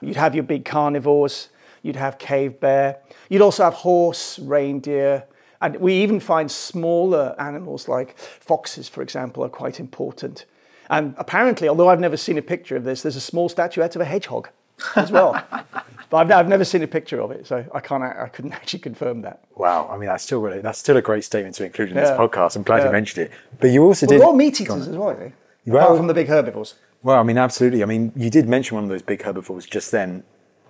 you'd 0.03 0.17
have 0.17 0.35
your 0.35 0.45
big 0.45 0.67
carnivores, 0.67 1.49
you'd 1.83 1.97
have 1.97 2.19
cave 2.19 2.61
bear, 2.61 2.99
you'd 3.31 3.41
also 3.41 3.65
have 3.65 3.75
horse, 3.75 4.39
reindeer, 4.39 5.25
and 5.63 5.77
we 5.77 5.95
even 5.95 6.21
find 6.21 6.51
smaller 6.51 7.35
animals 7.39 7.89
like 7.89 8.19
foxes, 8.19 8.89
for 8.89 9.01
example, 9.01 9.43
are 9.43 9.49
quite 9.49 9.81
important. 9.81 10.45
And 10.91 11.15
apparently, 11.17 11.69
although 11.69 11.89
I've 11.89 12.01
never 12.01 12.17
seen 12.17 12.37
a 12.37 12.43
picture 12.43 12.77
of 12.77 12.85
this, 12.85 13.03
there's 13.03 13.17
a 13.17 13.21
small 13.21 13.49
statuette 13.49 13.97
of 13.97 14.03
a 14.03 14.05
hedgehog 14.05 14.51
as 14.95 15.11
well. 15.11 15.43
but 16.11 16.19
I've, 16.19 16.31
I've, 16.31 16.49
never 16.49 16.65
seen 16.65 16.83
a 16.83 16.87
picture 16.87 17.21
of 17.21 17.31
it, 17.31 17.47
so 17.47 17.65
I 17.75 17.81
can't. 17.81 18.03
I 18.03 18.29
couldn't 18.29 18.53
actually 18.61 18.81
confirm 18.81 19.23
that. 19.23 19.45
Wow, 19.57 19.89
I 19.91 19.97
mean 19.97 20.09
that's 20.09 20.25
still 20.25 20.41
really 20.41 20.61
that's 20.61 20.79
still 20.79 20.97
a 20.97 21.03
great 21.03 21.25
statement 21.25 21.55
to 21.57 21.65
include 21.65 21.91
in 21.91 21.97
yeah. 21.97 22.03
this 22.03 22.11
podcast. 22.11 22.57
I'm 22.57 22.63
glad 22.63 22.79
yeah. 22.79 22.87
you 22.87 22.93
mentioned 22.93 23.27
it. 23.27 23.33
But 23.61 23.71
you 23.71 23.83
also 23.83 24.07
well, 24.07 24.19
did. 24.19 24.25
All 24.25 24.35
meat 24.35 24.61
eaters 24.61 24.89
as 24.89 24.97
well, 24.97 25.33
well, 25.67 25.83
apart 25.83 25.97
from 25.99 26.07
the 26.07 26.15
big 26.15 26.29
herbivores. 26.29 26.75
Well, 27.03 27.19
I 27.19 27.23
mean, 27.23 27.39
absolutely. 27.39 27.83
I 27.83 27.87
mean, 27.87 28.13
you 28.17 28.31
did 28.31 28.49
mention 28.49 28.75
one 28.75 28.85
of 28.85 28.91
those 28.91 29.03
big 29.03 29.23
herbivores 29.23 29.67
just 29.67 29.91
then, 29.91 30.25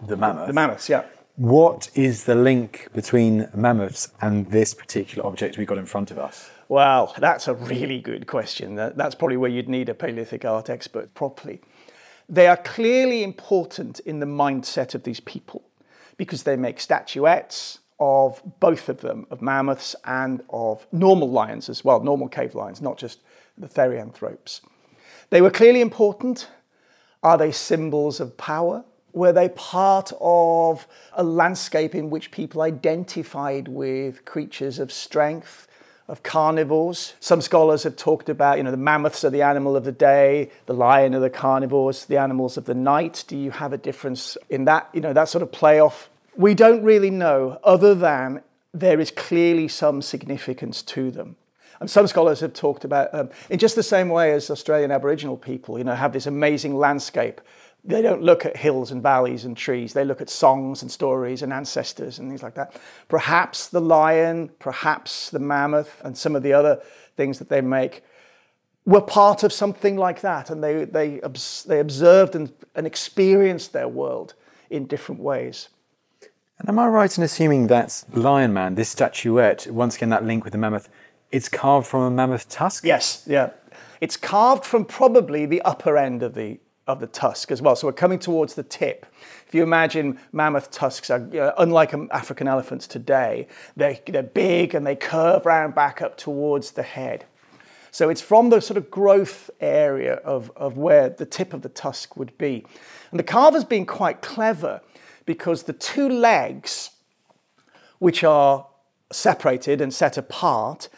the 0.07 0.17
mammoth. 0.17 0.49
The 0.49 0.53
mammoths, 0.53 0.89
yeah. 0.89 1.05
What 1.37 1.91
is 1.95 2.25
the 2.25 2.35
link 2.35 2.89
between 2.95 3.49
mammoths 3.55 4.13
and 4.23 4.51
this 4.51 4.73
particular 4.73 5.27
object 5.27 5.59
we 5.59 5.67
got 5.67 5.79
in 5.79 5.87
front 5.87 6.11
of 6.11 6.19
us? 6.19 6.51
Well, 6.69 7.15
that's 7.19 7.47
a 7.47 7.55
really 7.55 8.01
good 8.01 8.27
question. 8.27 8.75
That's 8.75 9.15
probably 9.15 9.37
where 9.37 9.51
you'd 9.51 9.69
need 9.69 9.89
a 9.89 9.95
Paleolithic 9.95 10.45
art 10.45 10.69
expert 10.69 11.15
properly. 11.15 11.61
They 12.29 12.49
are 12.49 12.57
clearly 12.57 13.23
important 13.23 14.01
in 14.01 14.21
the 14.21 14.27
mindset 14.27 14.95
of 14.95 15.05
these 15.05 15.21
people 15.21 15.63
because 16.17 16.43
they 16.43 16.57
make 16.57 16.81
statuettes 16.81 17.79
of 17.99 18.43
both 18.61 18.89
of 18.89 19.01
them, 19.01 19.27
of 19.31 19.41
mammoths 19.41 19.95
and 20.05 20.43
of 20.51 20.87
normal 20.93 21.31
lions 21.31 21.69
as 21.69 21.85
well, 21.85 22.01
normal 22.01 22.29
cave 22.29 22.55
lions, 22.55 22.83
not 22.83 22.99
just 22.99 23.21
the 23.57 23.69
therianthropes. 23.69 24.61
They 25.31 25.41
were 25.41 25.51
clearly 25.51 25.81
important. 25.81 26.49
Are 27.23 27.39
they 27.39 27.53
symbols 27.53 28.21
of 28.21 28.37
power? 28.37 28.85
Were 29.13 29.33
they 29.33 29.49
part 29.51 30.13
of 30.21 30.87
a 31.15 31.23
landscape 31.23 31.95
in 31.95 32.11
which 32.11 32.31
people 32.31 32.61
identified 32.61 33.67
with 33.67 34.25
creatures 34.25 34.79
of 34.79 34.93
strength, 34.93 35.67
of 36.09 36.23
carnivores? 36.23 37.15
Some 37.21 37.41
scholars 37.41 37.83
have 37.83 37.97
talked 37.97 38.29
about, 38.29 38.59
you 38.59 38.63
know, 38.63 38.71
the 38.71 38.77
mammoths 38.77 39.25
are 39.25 39.31
the 39.31 39.43
animal 39.43 39.77
of 39.77 39.85
the 39.85 39.93
day, 39.93 40.51
the 40.67 40.75
lion 40.75 41.15
are 41.15 41.21
the 41.21 41.31
carnivores, 41.31 42.05
the 42.05 42.17
animals 42.17 42.57
of 42.57 42.65
the 42.65 42.75
night. 42.75 43.25
Do 43.27 43.37
you 43.37 43.51
have 43.51 43.73
a 43.73 43.79
difference 43.79 44.37
in 44.49 44.65
that, 44.67 44.89
you 44.93 45.01
know, 45.01 45.13
that 45.13 45.29
sort 45.29 45.43
of 45.43 45.51
playoff? 45.51 46.07
We 46.37 46.55
don't 46.55 46.83
really 46.83 47.11
know, 47.11 47.59
other 47.65 47.95
than 47.95 48.43
there 48.73 49.01
is 49.01 49.11
clearly 49.11 49.69
some 49.69 50.03
significance 50.03 50.83
to 50.83 51.11
them. 51.11 51.37
And 51.81 51.91
some 51.91 52.07
scholars 52.07 52.41
have 52.41 52.55
talked 52.55 52.85
about, 52.85 53.13
um, 53.13 53.31
in 53.51 53.59
just 53.59 53.75
the 53.75 53.83
same 53.83 54.09
way 54.09 54.33
as 54.33 54.51
Australian 54.51 54.91
Aboriginal 54.91 55.37
people, 55.37 55.79
you 55.79 55.85
know, 55.85 55.95
have 55.95 56.13
this 56.13 56.27
amazing 56.27 56.77
landscape 56.77 57.41
they 57.87 58.03
don't 58.03 58.23
look 58.23 58.45
at 58.45 58.57
hills 58.57 58.91
and 58.91 59.03
valleys 59.03 59.45
and 59.45 59.57
trees. 59.57 59.93
They 59.93 60.05
look 60.05 60.21
at 60.21 60.29
songs 60.29 60.83
and 60.83 60.91
stories 60.91 61.43
and 61.43 61.53
ancestors 61.53 62.19
and 62.19 62.29
things 62.29 62.43
like 62.43 62.55
that. 62.55 62.77
Perhaps 63.09 63.69
the 63.69 63.81
lion, 63.81 64.51
perhaps 64.59 65.31
the 65.31 65.39
mammoth, 65.39 66.01
and 66.05 66.19
some 66.19 66.35
of 66.35 66.43
the 66.43 66.53
other 66.53 66.83
things 67.17 67.39
that 67.39 67.49
they 67.49 67.61
make 67.61 68.03
were 68.85 69.01
part 69.01 69.43
of 69.43 69.53
something 69.53 69.97
like 69.97 70.21
that. 70.21 70.51
And 70.51 70.63
they, 70.63 70.85
they, 70.85 71.21
they 71.67 71.81
observed 71.81 72.35
and, 72.35 72.53
and 72.75 72.87
experienced 72.87 73.73
their 73.73 73.89
world 73.89 74.35
in 74.69 74.87
different 74.87 75.21
ways. 75.21 75.69
And 76.59 76.69
am 76.69 76.79
I 76.79 76.89
right 76.89 77.17
in 77.17 77.23
assuming 77.23 77.69
that 77.69 78.03
Lion 78.13 78.53
Man, 78.53 78.75
this 78.75 78.89
statuette, 78.89 79.67
once 79.69 79.97
again, 79.97 80.09
that 80.09 80.25
link 80.25 80.43
with 80.43 80.53
the 80.53 80.59
mammoth, 80.59 80.89
it's 81.31 81.49
carved 81.49 81.87
from 81.87 82.03
a 82.03 82.11
mammoth 82.11 82.49
tusk? 82.49 82.85
Yes, 82.85 83.25
yeah. 83.27 83.51
It's 84.01 84.17
carved 84.17 84.65
from 84.65 84.85
probably 84.85 85.47
the 85.47 85.63
upper 85.63 85.97
end 85.97 86.23
of 86.23 86.35
the 86.35 86.59
of 86.87 87.01
the 87.01 87.07
tusk 87.07 87.51
as 87.51 87.61
well. 87.61 87.75
So 87.75 87.87
we're 87.89 87.93
coming 87.93 88.19
towards 88.19 88.55
the 88.55 88.63
tip. 88.63 89.07
If 89.47 89.55
you 89.55 89.63
imagine 89.63 90.19
mammoth 90.33 90.71
tusks 90.71 91.11
are 91.11 91.55
unlike 91.59 91.93
African 92.11 92.47
elephants 92.47 92.87
today, 92.87 93.49
they're, 93.77 93.99
they're 94.07 94.23
big 94.23 94.75
and 94.75 94.87
they 94.87 94.97
curve 94.97 95.45
round 95.47 95.75
back 95.75 96.01
up 96.01 96.17
towards 96.17 96.73
the 96.73 96.83
head. 96.83 97.25
So 97.91 98.09
it's 98.09 98.21
from 98.21 98.51
the 98.51 98.61
sort 98.61 98.77
of 98.77 98.91
growth 98.91 99.51
area 99.61 100.17
of, 100.17 100.53
of 100.55 100.77
where 100.77 101.09
the 101.09 101.27
tip 101.27 101.55
of 101.55 101.63
the 101.63 101.71
tusk 101.71 102.17
would 102.17 102.37
be. 102.39 102.65
And 103.11 103.19
the 103.19 103.25
carver's 103.25 103.65
been 103.65 103.87
quite 103.87 104.21
clever 104.21 104.81
because 105.25 105.63
the 105.63 105.73
two 105.73 106.09
legs, 106.09 106.91
which 107.99 108.23
are 108.23 108.67
separated 109.11 109.81
and 109.81 109.93
set 109.95 110.19
apart, 110.19 110.89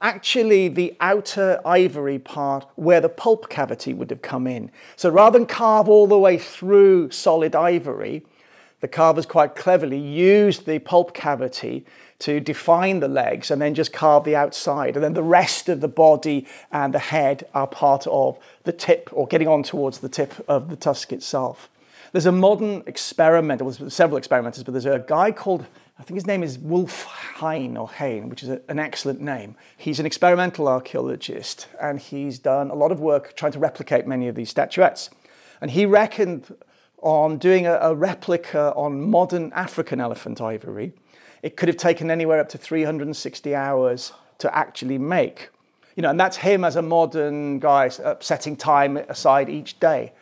actually 0.00 0.68
the 0.68 0.96
outer 1.00 1.60
ivory 1.64 2.18
part 2.18 2.66
where 2.76 3.00
the 3.00 3.08
pulp 3.08 3.48
cavity 3.48 3.92
would 3.92 4.10
have 4.10 4.22
come 4.22 4.46
in. 4.46 4.70
So 4.96 5.10
rather 5.10 5.38
than 5.38 5.46
carve 5.46 5.88
all 5.88 6.06
the 6.06 6.18
way 6.18 6.38
through 6.38 7.10
solid 7.10 7.54
ivory, 7.54 8.24
the 8.80 8.88
carvers 8.88 9.26
quite 9.26 9.56
cleverly 9.56 9.98
used 9.98 10.66
the 10.66 10.78
pulp 10.78 11.12
cavity 11.12 11.84
to 12.20 12.40
define 12.40 13.00
the 13.00 13.08
legs 13.08 13.50
and 13.50 13.60
then 13.60 13.74
just 13.74 13.92
carve 13.92 14.24
the 14.24 14.36
outside. 14.36 14.94
And 14.94 15.04
then 15.04 15.14
the 15.14 15.22
rest 15.22 15.68
of 15.68 15.80
the 15.80 15.88
body 15.88 16.46
and 16.70 16.94
the 16.94 16.98
head 16.98 17.46
are 17.54 17.66
part 17.66 18.06
of 18.06 18.38
the 18.64 18.72
tip 18.72 19.08
or 19.12 19.26
getting 19.26 19.48
on 19.48 19.62
towards 19.62 19.98
the 19.98 20.08
tip 20.08 20.32
of 20.48 20.68
the 20.68 20.76
tusk 20.76 21.12
itself. 21.12 21.68
There's 22.12 22.26
a 22.26 22.32
modern 22.32 22.82
experiment, 22.86 23.60
well, 23.60 23.90
several 23.90 24.16
experimenters, 24.16 24.64
but 24.64 24.72
there's 24.72 24.86
a 24.86 25.04
guy 25.06 25.30
called 25.30 25.66
I 25.98 26.04
think 26.04 26.14
his 26.14 26.26
name 26.26 26.44
is 26.44 26.58
Wulf 26.58 27.04
Hein 27.04 27.76
or 27.76 27.90
Hain, 27.90 28.28
which 28.28 28.44
is 28.44 28.48
a, 28.48 28.60
an 28.68 28.78
excellent 28.78 29.20
name. 29.20 29.56
He's 29.76 29.98
an 29.98 30.06
experimental 30.06 30.68
archaeologist 30.68 31.66
and 31.80 31.98
he's 31.98 32.38
done 32.38 32.70
a 32.70 32.74
lot 32.74 32.92
of 32.92 33.00
work 33.00 33.34
trying 33.34 33.52
to 33.52 33.58
replicate 33.58 34.06
many 34.06 34.28
of 34.28 34.36
these 34.36 34.48
statuettes. 34.48 35.10
And 35.60 35.72
he 35.72 35.86
reckoned 35.86 36.54
on 37.02 37.38
doing 37.38 37.66
a, 37.66 37.74
a 37.80 37.94
replica 37.96 38.72
on 38.76 39.10
modern 39.10 39.52
African 39.54 40.00
elephant 40.00 40.40
ivory. 40.40 40.92
It 41.42 41.56
could 41.56 41.68
have 41.68 41.76
taken 41.76 42.12
anywhere 42.12 42.38
up 42.38 42.48
to 42.50 42.58
360 42.58 43.54
hours 43.56 44.12
to 44.38 44.56
actually 44.56 44.98
make. 44.98 45.50
You 45.96 46.02
know, 46.02 46.10
and 46.10 46.20
that's 46.20 46.36
him 46.36 46.64
as 46.64 46.76
a 46.76 46.82
modern 46.82 47.58
guy 47.58 47.90
uh, 48.04 48.14
setting 48.20 48.56
time 48.56 48.98
aside 48.98 49.48
each 49.48 49.80
day. 49.80 50.12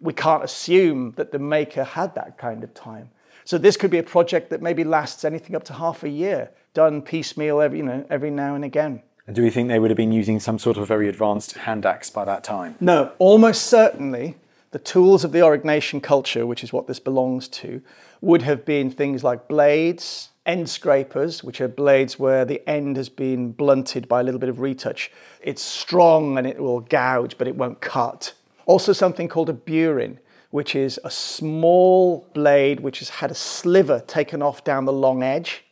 We 0.00 0.12
can't 0.12 0.44
assume 0.44 1.14
that 1.16 1.32
the 1.32 1.40
maker 1.40 1.82
had 1.82 2.14
that 2.14 2.38
kind 2.38 2.62
of 2.62 2.72
time. 2.72 3.10
So 3.48 3.56
this 3.56 3.78
could 3.78 3.90
be 3.90 3.96
a 3.96 4.02
project 4.02 4.50
that 4.50 4.60
maybe 4.60 4.84
lasts 4.84 5.24
anything 5.24 5.56
up 5.56 5.64
to 5.64 5.72
half 5.72 6.02
a 6.02 6.08
year, 6.10 6.50
done 6.74 7.00
piecemeal 7.00 7.62
every, 7.62 7.78
you 7.78 7.82
know, 7.82 8.04
every 8.10 8.30
now 8.30 8.54
and 8.54 8.62
again. 8.62 9.00
And 9.26 9.34
do 9.34 9.42
we 9.42 9.48
think 9.48 9.70
they 9.70 9.78
would 9.78 9.90
have 9.90 9.96
been 9.96 10.12
using 10.12 10.38
some 10.38 10.58
sort 10.58 10.76
of 10.76 10.86
very 10.86 11.08
advanced 11.08 11.54
hand 11.54 11.86
axe 11.86 12.10
by 12.10 12.26
that 12.26 12.44
time? 12.44 12.76
No, 12.78 13.10
almost 13.18 13.62
certainly 13.62 14.36
the 14.72 14.78
tools 14.78 15.24
of 15.24 15.32
the 15.32 15.38
Aurignacian 15.38 16.02
culture, 16.02 16.46
which 16.46 16.62
is 16.62 16.74
what 16.74 16.88
this 16.88 17.00
belongs 17.00 17.48
to, 17.48 17.80
would 18.20 18.42
have 18.42 18.66
been 18.66 18.90
things 18.90 19.24
like 19.24 19.48
blades, 19.48 20.28
end 20.44 20.68
scrapers, 20.68 21.42
which 21.42 21.62
are 21.62 21.68
blades 21.68 22.18
where 22.18 22.44
the 22.44 22.60
end 22.68 22.98
has 22.98 23.08
been 23.08 23.52
blunted 23.52 24.08
by 24.08 24.20
a 24.20 24.22
little 24.24 24.40
bit 24.40 24.50
of 24.50 24.60
retouch. 24.60 25.10
It's 25.40 25.62
strong 25.62 26.36
and 26.36 26.46
it 26.46 26.60
will 26.60 26.80
gouge, 26.80 27.38
but 27.38 27.48
it 27.48 27.56
won't 27.56 27.80
cut. 27.80 28.34
Also, 28.66 28.92
something 28.92 29.26
called 29.26 29.48
a 29.48 29.54
burin, 29.54 30.18
which 30.50 30.74
is 30.74 30.98
a 31.04 31.10
small 31.10 32.26
blade 32.34 32.80
which 32.80 33.00
has 33.00 33.08
had 33.08 33.30
a 33.30 33.34
sliver 33.34 34.00
taken 34.06 34.42
off 34.42 34.64
down 34.64 34.84
the 34.84 34.92
long 34.92 35.22
edge 35.22 35.64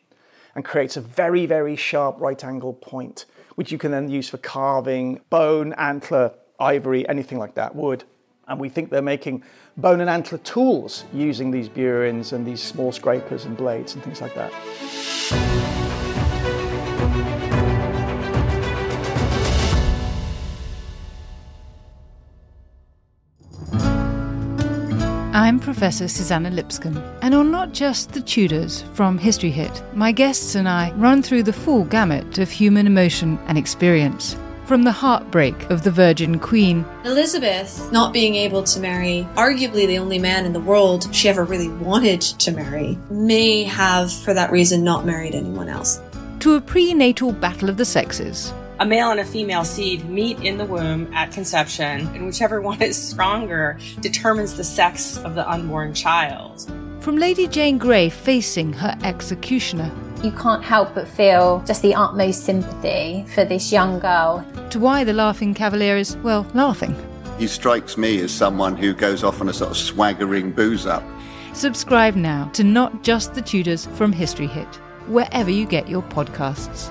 and 0.55 0.65
creates 0.65 0.97
a 0.97 1.01
very, 1.01 1.47
very 1.47 1.77
sharp 1.77 2.17
right 2.19 2.43
angle 2.45 2.75
point, 2.75 3.27
which 3.55 3.71
you 3.73 3.79
can 3.79 3.91
then 3.91 4.09
use 4.09 4.29
for 4.29 4.39
carving 4.39 5.21
bone, 5.31 5.73
antler, 5.75 6.33
ivory, 6.59 7.09
anything 7.09 7.39
like 7.39 7.55
that, 7.55 7.75
wood. 7.75 8.05
And 8.49 8.61
we 8.61 8.69
think 8.69 8.91
they're 8.91 9.03
making 9.03 9.43
bone 9.77 10.01
and 10.01 10.09
antler 10.09 10.39
tools 10.39 11.05
using 11.13 11.51
these 11.51 11.69
burins 11.69 12.33
and 12.33 12.47
these 12.47 12.63
small 12.63 12.93
scrapers 12.93 13.45
and 13.45 13.57
blades 13.57 13.95
and 13.95 14.05
things 14.05 14.21
like 14.21 14.35
that. 14.35 15.66
I'm 25.47 25.61
Professor 25.61 26.09
Suzannah 26.09 26.51
Lipscomb, 26.51 26.97
and 27.23 27.33
on 27.33 27.53
Not 27.53 27.73
Just 27.73 28.11
the 28.11 28.21
Tudors 28.21 28.83
from 28.95 29.17
History 29.17 29.53
Hit, 29.53 29.81
my 29.95 30.11
guests 30.11 30.57
and 30.57 30.69
I 30.69 30.91
run 30.97 31.23
through 31.23 31.45
the 31.45 31.53
full 31.53 31.85
gamut 31.85 32.39
of 32.39 32.51
human 32.51 32.85
emotion 32.85 33.39
and 33.47 33.57
experience. 33.57 34.37
From 34.65 34.83
the 34.83 34.91
heartbreak 34.91 35.71
of 35.71 35.85
the 35.85 35.91
Virgin 35.93 36.41
Queen, 36.41 36.85
Elizabeth 37.05 37.93
not 37.93 38.13
being 38.13 38.35
able 38.35 38.65
to 38.65 38.81
marry, 38.81 39.25
arguably 39.37 39.87
the 39.87 39.99
only 39.99 40.19
man 40.19 40.47
in 40.47 40.53
the 40.53 40.59
world 40.59 41.15
she 41.15 41.29
ever 41.29 41.45
really 41.45 41.69
wanted 41.69 42.23
to 42.23 42.51
marry, 42.51 42.99
may 43.09 43.63
have, 43.63 44.13
for 44.13 44.35
that 44.35 44.51
reason, 44.51 44.83
not 44.83 45.07
married 45.07 45.37
anyone 45.37 45.69
else. 45.69 46.01
to 46.41 46.57
a 46.57 46.61
prenatal 46.61 47.31
battle 47.31 47.71
of 47.71 47.77
the 47.77 47.85
sexes, 47.85 48.53
a 48.79 48.87
male 48.87 49.11
and 49.11 49.21
a 49.21 49.25
female 49.25 49.65
seed 49.65 50.09
meet 50.09 50.39
in 50.41 50.59
the 50.59 50.65
womb 50.65 51.13
at 51.15 51.33
conception, 51.33 52.07
and 52.15 52.27
whichever 52.27 52.61
one 52.71 52.81
is 52.83 52.97
stronger 53.11 53.79
determines 54.01 54.57
the 54.57 54.65
sex 54.65 55.19
of 55.19 55.35
the 55.35 55.49
unborn 55.49 55.95
child. 55.95 56.71
from 57.01 57.17
Lady 57.17 57.47
Jane 57.47 57.79
Grey 57.79 58.09
facing 58.09 58.73
her 58.73 58.97
executioner, 59.05 59.91
You 60.25 60.33
can't 60.33 60.65
help 60.65 60.95
but 60.95 61.07
feel 61.07 61.63
just 61.67 61.83
the 61.83 61.95
utmost 61.95 62.45
sympathy 62.45 63.25
for 63.35 63.45
this 63.45 63.71
young 63.73 63.99
girl. 64.01 64.45
to 64.71 64.79
why 64.81 65.05
the 65.05 65.13
Laughing 65.13 65.55
Cavalier 65.55 65.97
is, 65.97 66.17
well, 66.19 66.47
laughing. 66.55 66.95
He 67.39 67.47
strikes 67.47 67.97
me 67.97 68.21
as 68.23 68.33
someone 68.33 68.77
who 68.77 68.93
goes 68.95 69.23
off 69.23 69.41
on 69.41 69.49
a 69.49 69.53
sort 69.53 69.71
of 69.71 69.77
swaggering 69.77 70.53
booze 70.53 70.87
up. 70.87 71.03
Subscribe 71.53 72.17
now 72.17 72.51
to 72.55 72.65
Not 72.65 73.03
Just 73.03 73.35
the 73.35 73.43
Tudors 73.43 73.87
from 73.95 74.13
History 74.13 74.47
Hit, 74.47 74.67
wherever 75.07 75.51
you 75.51 75.67
get 75.67 75.89
your 75.89 76.03
podcasts. 76.03 76.91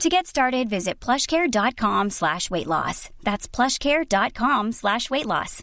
To 0.00 0.08
get 0.08 0.26
started, 0.26 0.68
visit 0.68 0.98
plushcare.com 1.00 2.10
slash 2.10 2.50
weight 2.50 2.66
loss. 2.66 3.10
That's 3.22 3.46
plushcare.com 3.46 4.72
slash 4.72 5.08
weight 5.08 5.24
loss. 5.26 5.62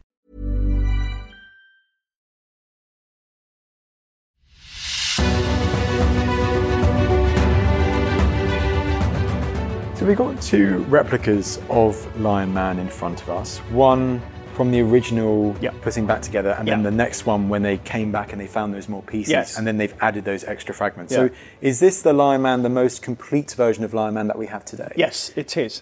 So 9.95 10.07
we've 10.07 10.17
got 10.17 10.41
two 10.41 10.79
replicas 10.89 11.59
of 11.69 12.19
Lion 12.19 12.51
Man 12.53 12.79
in 12.79 12.87
front 12.89 13.21
of 13.21 13.29
us. 13.29 13.59
One 13.69 14.21
from 14.61 14.69
the 14.69 14.79
original 14.79 15.55
putting 15.81 16.05
back 16.05 16.21
together, 16.21 16.51
and 16.51 16.67
then 16.67 16.83
the 16.83 16.91
next 16.91 17.25
one 17.25 17.49
when 17.49 17.63
they 17.63 17.79
came 17.79 18.11
back 18.11 18.31
and 18.31 18.39
they 18.39 18.45
found 18.45 18.71
those 18.71 18.87
more 18.87 19.01
pieces, 19.01 19.31
Yes. 19.31 19.57
and 19.57 19.65
then 19.65 19.77
they've 19.77 19.95
added 20.01 20.23
those 20.23 20.43
extra 20.43 20.71
fragments. 20.71 21.11
Yeah. 21.11 21.17
So 21.17 21.29
is 21.61 21.79
this 21.79 22.03
the 22.03 22.13
Lion 22.13 22.43
Man, 22.43 22.61
the 22.61 22.69
most 22.69 23.01
complete 23.01 23.49
version 23.55 23.83
of 23.83 23.91
Lion 23.95 24.13
Man 24.13 24.27
that 24.27 24.37
we 24.37 24.45
have 24.45 24.63
today? 24.63 24.93
Yes, 24.95 25.31
it 25.35 25.57
is. 25.57 25.81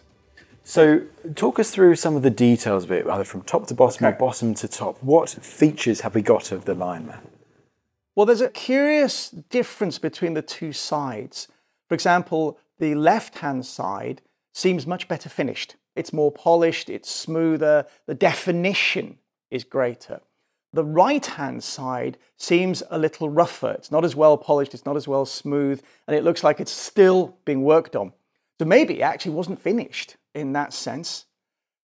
So 0.63 1.01
talk 1.35 1.59
us 1.59 1.71
through 1.71 1.95
some 1.95 2.15
of 2.15 2.21
the 2.21 2.29
details 2.29 2.85
of 2.85 2.91
it, 2.93 3.05
either 3.05 3.25
from 3.25 3.41
top 3.41 3.67
to 3.67 3.73
bottom 3.73 4.05
or 4.05 4.13
bottom 4.13 4.53
to 4.53 4.67
top. 4.69 5.03
What 5.03 5.29
features 5.29 5.99
have 5.99 6.15
we 6.15 6.21
got 6.21 6.53
of 6.53 6.63
the 6.63 6.73
Lion 6.73 7.05
Man? 7.05 7.19
Well, 8.15 8.25
there's 8.25 8.39
a 8.39 8.47
curious 8.47 9.29
difference 9.29 9.99
between 9.99 10.35
the 10.35 10.41
two 10.41 10.71
sides. 10.71 11.49
For 11.89 11.95
example, 11.95 12.57
the 12.77 12.95
left 12.95 13.39
hand 13.39 13.65
side 13.65 14.21
seems 14.53 14.87
much 14.87 15.09
better 15.09 15.27
finished. 15.27 15.75
It's 15.99 16.13
more 16.13 16.31
polished, 16.31 16.89
it's 16.89 17.11
smoother, 17.11 17.85
the 18.05 18.15
definition 18.15 19.17
is 19.51 19.65
greater. 19.65 20.21
The 20.71 20.85
right 20.85 21.25
hand 21.25 21.61
side 21.61 22.17
seems 22.37 22.81
a 22.89 22.97
little 22.97 23.27
rougher. 23.27 23.71
It's 23.71 23.91
not 23.91 24.05
as 24.05 24.15
well 24.15 24.37
polished, 24.37 24.73
it's 24.73 24.85
not 24.85 24.95
as 24.95 25.09
well 25.09 25.25
smooth, 25.25 25.83
and 26.07 26.15
it 26.15 26.23
looks 26.23 26.41
like 26.41 26.61
it's 26.61 26.71
still 26.71 27.35
being 27.43 27.63
worked 27.63 27.97
on. 27.97 28.13
So 28.59 28.65
maybe 28.65 28.99
it 28.99 29.03
actually 29.03 29.33
wasn't 29.33 29.61
finished 29.61 30.15
in 30.33 30.53
that 30.53 30.71
sense. 30.71 31.25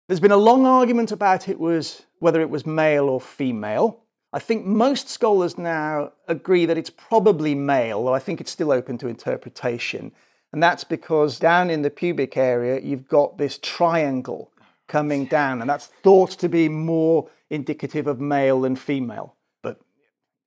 There's 0.07 0.21
been 0.21 0.31
a 0.31 0.37
long 0.37 0.66
argument 0.66 1.11
about 1.11 1.49
it 1.49 1.59
was 1.59 2.03
whether 2.21 2.40
it 2.40 2.49
was 2.49 2.64
male 2.64 3.09
or 3.09 3.21
female. 3.21 4.05
I 4.33 4.38
think 4.38 4.66
most 4.66 5.09
scholars 5.09 5.59
now 5.59 6.12
agree 6.29 6.64
that 6.66 6.79
it's 6.79 6.90
probably 6.90 7.57
male, 7.57 8.05
though 8.05 8.14
I 8.14 8.21
think 8.21 8.40
it's 8.40 8.53
still 8.53 8.71
open 8.71 8.99
to 8.99 9.09
interpretation. 9.09 10.12
And 10.57 10.62
that's 10.62 10.85
because 10.85 11.38
down 11.38 11.69
in 11.69 11.83
the 11.83 11.90
pubic 11.90 12.35
area, 12.38 12.81
you've 12.81 13.09
got 13.09 13.37
this 13.37 13.59
triangle 13.59 14.51
coming 14.88 15.27
down, 15.27 15.61
and 15.61 15.69
that's 15.69 15.85
thought 15.85 16.31
to 16.31 16.49
be 16.49 16.66
more 16.66 17.29
indicative 17.51 18.07
of 18.07 18.21
male 18.21 18.62
than 18.62 18.75
female. 18.75 19.35
But 19.61 19.79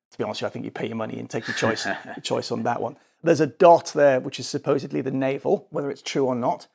to 0.10 0.18
be 0.18 0.24
honest, 0.24 0.42
you, 0.42 0.48
I 0.48 0.50
think 0.50 0.66
you 0.66 0.72
pay 0.72 0.88
your 0.88 0.96
money 0.96 1.20
and 1.20 1.30
take 1.30 1.48
your 1.48 1.56
choice, 1.56 1.86
your 1.86 1.96
choice 2.24 2.52
on 2.52 2.64
that 2.64 2.82
one. 2.82 2.98
There's 3.22 3.40
a 3.40 3.46
dot 3.46 3.92
there, 3.94 4.20
which 4.20 4.40
is 4.40 4.48
supposedly 4.48 5.02
the 5.02 5.12
navel, 5.12 5.68
whether 5.70 5.92
it's 5.92 6.02
true 6.02 6.26
or 6.26 6.34
not. 6.34 6.66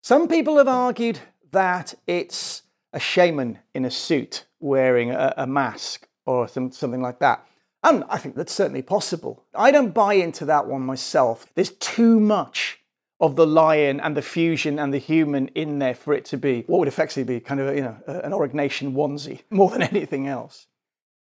Some 0.00 0.26
people 0.26 0.56
have 0.56 0.66
argued 0.66 1.18
that 1.50 1.92
it's 2.06 2.62
a 2.94 2.98
shaman 2.98 3.58
in 3.74 3.84
a 3.84 3.90
suit 3.90 4.46
wearing 4.60 5.10
a, 5.10 5.34
a 5.36 5.46
mask 5.46 6.08
or 6.24 6.48
some, 6.48 6.72
something 6.72 7.02
like 7.02 7.18
that. 7.18 7.44
And 7.84 8.04
I 8.08 8.16
think 8.16 8.34
that's 8.34 8.52
certainly 8.52 8.82
possible. 8.82 9.44
I 9.54 9.70
don't 9.70 9.94
buy 9.94 10.14
into 10.14 10.44
that 10.46 10.66
one 10.66 10.82
myself. 10.82 11.46
There's 11.54 11.70
too 11.70 12.18
much 12.18 12.77
of 13.20 13.36
the 13.36 13.46
lion 13.46 14.00
and 14.00 14.16
the 14.16 14.22
fusion 14.22 14.78
and 14.78 14.94
the 14.94 14.98
human 14.98 15.48
in 15.48 15.78
there 15.78 15.94
for 15.94 16.14
it 16.14 16.24
to 16.24 16.36
be 16.36 16.62
what 16.66 16.78
would 16.78 16.88
effectively 16.88 17.24
be 17.24 17.40
kind 17.40 17.60
of 17.60 17.74
you 17.74 17.82
know 17.82 17.96
an 18.06 18.32
Aurignacian 18.32 18.92
onesie 18.92 19.42
more 19.50 19.70
than 19.70 19.82
anything 19.82 20.26
else. 20.26 20.66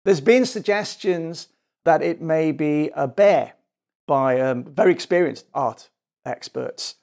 There's 0.05 0.21
been 0.21 0.45
suggestions 0.45 1.49
that 1.85 2.01
it 2.01 2.21
may 2.21 2.51
be 2.51 2.91
a 2.95 3.07
bear 3.07 3.53
by 4.07 4.39
um, 4.39 4.63
very 4.65 4.91
experienced 4.91 5.45
art 5.53 5.89
experts. 6.25 6.95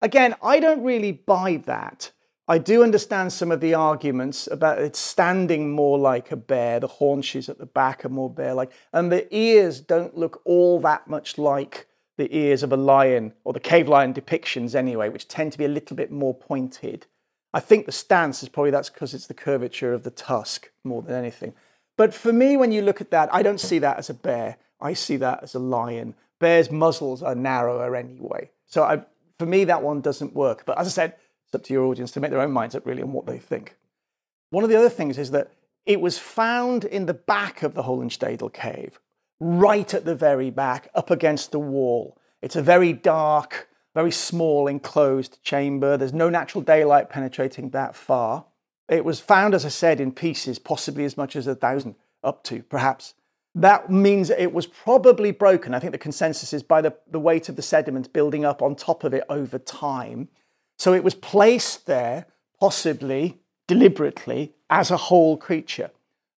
Again, 0.00 0.34
I 0.42 0.60
don't 0.60 0.82
really 0.82 1.12
buy 1.12 1.56
that 1.66 2.12
I 2.48 2.58
do 2.58 2.82
understand 2.82 3.32
some 3.32 3.52
of 3.52 3.60
the 3.60 3.74
arguments 3.74 4.48
about 4.48 4.80
it 4.80 4.96
standing 4.96 5.70
more 5.70 5.96
like 5.98 6.32
a 6.32 6.36
bear. 6.36 6.80
The 6.80 6.88
haunches 6.88 7.48
at 7.48 7.58
the 7.58 7.66
back 7.66 8.04
are 8.04 8.08
more 8.08 8.28
bear 8.28 8.52
like, 8.52 8.72
and 8.92 9.12
the 9.12 9.26
ears 9.34 9.80
don't 9.80 10.16
look 10.16 10.42
all 10.44 10.80
that 10.80 11.08
much 11.08 11.38
like 11.38 11.86
the 12.22 12.36
ears 12.36 12.62
of 12.62 12.72
a 12.72 12.76
lion 12.76 13.32
or 13.42 13.52
the 13.52 13.58
cave 13.58 13.88
lion 13.88 14.14
depictions 14.14 14.76
anyway, 14.76 15.08
which 15.08 15.26
tend 15.26 15.50
to 15.50 15.58
be 15.58 15.64
a 15.64 15.68
little 15.68 15.96
bit 15.96 16.12
more 16.12 16.32
pointed. 16.32 17.04
I 17.52 17.58
think 17.58 17.84
the 17.84 17.90
stance 17.90 18.44
is 18.44 18.48
probably 18.48 18.70
that's 18.70 18.90
because 18.90 19.12
it's 19.12 19.26
the 19.26 19.34
curvature 19.34 19.92
of 19.92 20.04
the 20.04 20.10
tusk 20.12 20.70
more 20.84 21.02
than 21.02 21.16
anything. 21.16 21.52
But 21.98 22.14
for 22.14 22.32
me, 22.32 22.56
when 22.56 22.70
you 22.70 22.80
look 22.80 23.00
at 23.00 23.10
that, 23.10 23.28
I 23.34 23.42
don't 23.42 23.58
see 23.58 23.80
that 23.80 23.98
as 23.98 24.08
a 24.08 24.14
bear. 24.14 24.56
I 24.80 24.92
see 24.92 25.16
that 25.16 25.42
as 25.42 25.56
a 25.56 25.58
lion. 25.58 26.14
Bears' 26.38 26.70
muzzles 26.70 27.24
are 27.24 27.34
narrower 27.34 27.96
anyway. 27.96 28.50
So 28.66 28.84
I, 28.84 29.02
for 29.40 29.46
me, 29.46 29.64
that 29.64 29.82
one 29.82 30.00
doesn't 30.00 30.32
work. 30.32 30.62
But 30.64 30.78
as 30.78 30.86
I 30.86 30.90
said, 30.90 31.16
it's 31.46 31.54
up 31.56 31.64
to 31.64 31.72
your 31.72 31.86
audience 31.86 32.12
to 32.12 32.20
make 32.20 32.30
their 32.30 32.40
own 32.40 32.52
minds 32.52 32.76
up 32.76 32.86
really 32.86 33.02
on 33.02 33.12
what 33.12 33.26
they 33.26 33.38
think. 33.38 33.76
One 34.50 34.62
of 34.62 34.70
the 34.70 34.78
other 34.78 34.88
things 34.88 35.18
is 35.18 35.32
that 35.32 35.50
it 35.86 36.00
was 36.00 36.18
found 36.18 36.84
in 36.84 37.06
the 37.06 37.14
back 37.14 37.64
of 37.64 37.74
the 37.74 37.82
Hohenstadel 37.82 38.52
cave, 38.52 39.00
right 39.42 39.92
at 39.92 40.04
the 40.04 40.14
very 40.14 40.50
back, 40.50 40.88
up 40.94 41.10
against 41.10 41.50
the 41.50 41.58
wall. 41.58 42.16
It's 42.40 42.56
a 42.56 42.62
very 42.62 42.92
dark, 42.92 43.68
very 43.94 44.12
small 44.12 44.68
enclosed 44.68 45.42
chamber. 45.42 45.96
There's 45.96 46.12
no 46.12 46.30
natural 46.30 46.62
daylight 46.62 47.10
penetrating 47.10 47.70
that 47.70 47.96
far. 47.96 48.44
It 48.88 49.04
was 49.04 49.20
found, 49.20 49.54
as 49.54 49.64
I 49.64 49.68
said, 49.68 50.00
in 50.00 50.12
pieces, 50.12 50.58
possibly 50.58 51.04
as 51.04 51.16
much 51.16 51.34
as 51.34 51.46
a 51.46 51.54
thousand, 51.54 51.96
up 52.22 52.44
to 52.44 52.62
perhaps. 52.62 53.14
That 53.54 53.90
means 53.90 54.30
it 54.30 54.52
was 54.52 54.66
probably 54.66 55.30
broken. 55.32 55.74
I 55.74 55.78
think 55.78 55.92
the 55.92 55.98
consensus 55.98 56.52
is 56.52 56.62
by 56.62 56.80
the, 56.80 56.94
the 57.10 57.20
weight 57.20 57.48
of 57.48 57.56
the 57.56 57.62
sediment 57.62 58.12
building 58.12 58.44
up 58.44 58.62
on 58.62 58.76
top 58.76 59.04
of 59.04 59.12
it 59.12 59.24
over 59.28 59.58
time. 59.58 60.28
So 60.78 60.94
it 60.94 61.04
was 61.04 61.14
placed 61.14 61.86
there, 61.86 62.26
possibly 62.58 63.40
deliberately, 63.66 64.54
as 64.70 64.90
a 64.90 64.96
whole 64.96 65.36
creature. 65.36 65.90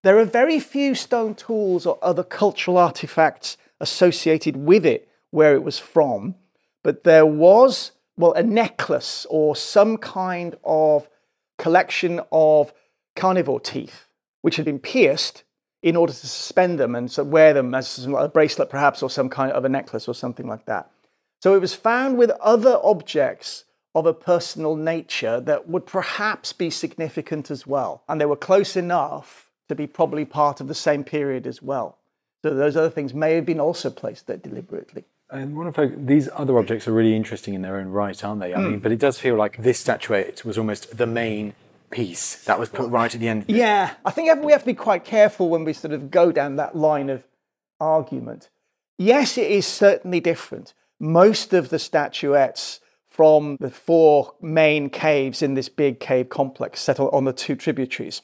There 0.04 0.18
are 0.18 0.26
very 0.26 0.60
few 0.60 0.94
stone 0.94 1.34
tools 1.34 1.86
or 1.86 1.98
other 2.02 2.22
cultural 2.22 2.76
artifacts 2.76 3.56
associated 3.80 4.54
with 4.54 4.84
it 4.84 5.08
where 5.30 5.54
it 5.54 5.62
was 5.62 5.78
from, 5.78 6.34
but 6.82 7.04
there 7.04 7.24
was, 7.24 7.92
well, 8.14 8.34
a 8.34 8.42
necklace 8.42 9.26
or 9.30 9.56
some 9.56 9.96
kind 9.96 10.56
of 10.62 11.08
collection 11.56 12.20
of 12.30 12.74
carnivore 13.16 13.60
teeth, 13.60 14.06
which 14.42 14.56
had 14.56 14.66
been 14.66 14.78
pierced 14.78 15.42
in 15.82 15.96
order 15.96 16.12
to 16.12 16.26
suspend 16.26 16.78
them 16.78 16.94
and 16.94 17.10
so 17.10 17.24
wear 17.24 17.54
them 17.54 17.74
as 17.74 18.06
a 18.06 18.28
bracelet, 18.28 18.68
perhaps, 18.68 19.02
or 19.02 19.08
some 19.08 19.30
kind 19.30 19.52
of 19.52 19.64
a 19.64 19.70
necklace 19.70 20.06
or 20.06 20.14
something 20.14 20.46
like 20.46 20.66
that. 20.66 20.90
So 21.40 21.54
it 21.54 21.62
was 21.62 21.72
found 21.72 22.18
with 22.18 22.30
other 22.42 22.78
objects 22.82 23.64
of 23.94 24.04
a 24.04 24.12
personal 24.12 24.76
nature 24.76 25.40
that 25.40 25.66
would 25.66 25.86
perhaps 25.86 26.52
be 26.52 26.68
significant 26.68 27.50
as 27.50 27.66
well. 27.66 28.02
And 28.06 28.20
they 28.20 28.26
were 28.26 28.36
close 28.36 28.76
enough 28.76 29.43
to 29.68 29.74
be 29.74 29.86
probably 29.86 30.24
part 30.24 30.60
of 30.60 30.68
the 30.68 30.74
same 30.74 31.04
period 31.04 31.46
as 31.46 31.62
well. 31.62 31.98
So 32.42 32.54
those 32.54 32.76
other 32.76 32.90
things 32.90 33.14
may 33.14 33.34
have 33.34 33.46
been 33.46 33.60
also 33.60 33.90
placed 33.90 34.26
there 34.26 34.36
deliberately. 34.36 35.04
And 35.30 35.56
one 35.56 35.66
of 35.66 36.06
these 36.06 36.28
other 36.34 36.58
objects 36.58 36.86
are 36.86 36.92
really 36.92 37.16
interesting 37.16 37.54
in 37.54 37.62
their 37.62 37.78
own 37.78 37.88
right, 37.88 38.22
aren't 38.22 38.40
they? 38.40 38.54
I 38.54 38.58
mm. 38.58 38.70
mean, 38.72 38.78
but 38.80 38.92
it 38.92 38.98
does 38.98 39.18
feel 39.18 39.36
like 39.36 39.56
this 39.56 39.80
statuette 39.80 40.44
was 40.44 40.58
almost 40.58 40.96
the 40.96 41.06
main 41.06 41.54
piece 41.90 42.44
that 42.44 42.58
was 42.58 42.68
put 42.68 42.90
right 42.90 43.14
at 43.14 43.20
the 43.20 43.28
end. 43.28 43.44
Yeah, 43.48 43.94
I 44.04 44.10
think 44.10 44.44
we 44.44 44.52
have 44.52 44.62
to 44.62 44.66
be 44.66 44.74
quite 44.74 45.04
careful 45.04 45.48
when 45.48 45.64
we 45.64 45.72
sort 45.72 45.94
of 45.94 46.10
go 46.10 46.32
down 46.32 46.56
that 46.56 46.76
line 46.76 47.08
of 47.08 47.26
argument. 47.80 48.50
Yes, 48.98 49.38
it 49.38 49.50
is 49.50 49.66
certainly 49.66 50.20
different. 50.20 50.74
Most 51.00 51.52
of 51.54 51.70
the 51.70 51.78
statuettes 51.78 52.80
from 53.08 53.56
the 53.60 53.70
four 53.70 54.34
main 54.42 54.90
caves 54.90 55.40
in 55.40 55.54
this 55.54 55.68
big 55.68 56.00
cave 56.00 56.28
complex 56.28 56.80
settle 56.80 57.08
on 57.10 57.24
the 57.24 57.32
two 57.32 57.56
tributaries 57.56 58.22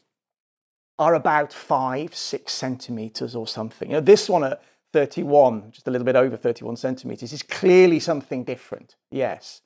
are 1.00 1.14
about 1.14 1.50
five, 1.50 2.14
six 2.14 2.52
centimeters 2.52 3.34
or 3.34 3.46
something. 3.46 3.90
Know, 3.90 4.00
this 4.00 4.28
one 4.28 4.44
at 4.44 4.62
31, 4.92 5.72
just 5.72 5.88
a 5.88 5.90
little 5.90 6.04
bit 6.04 6.14
over 6.14 6.36
31 6.36 6.76
centimeters, 6.76 7.32
is 7.32 7.42
clearly 7.42 7.98
something 7.98 8.44
different, 8.44 8.96
yes. 9.10 9.62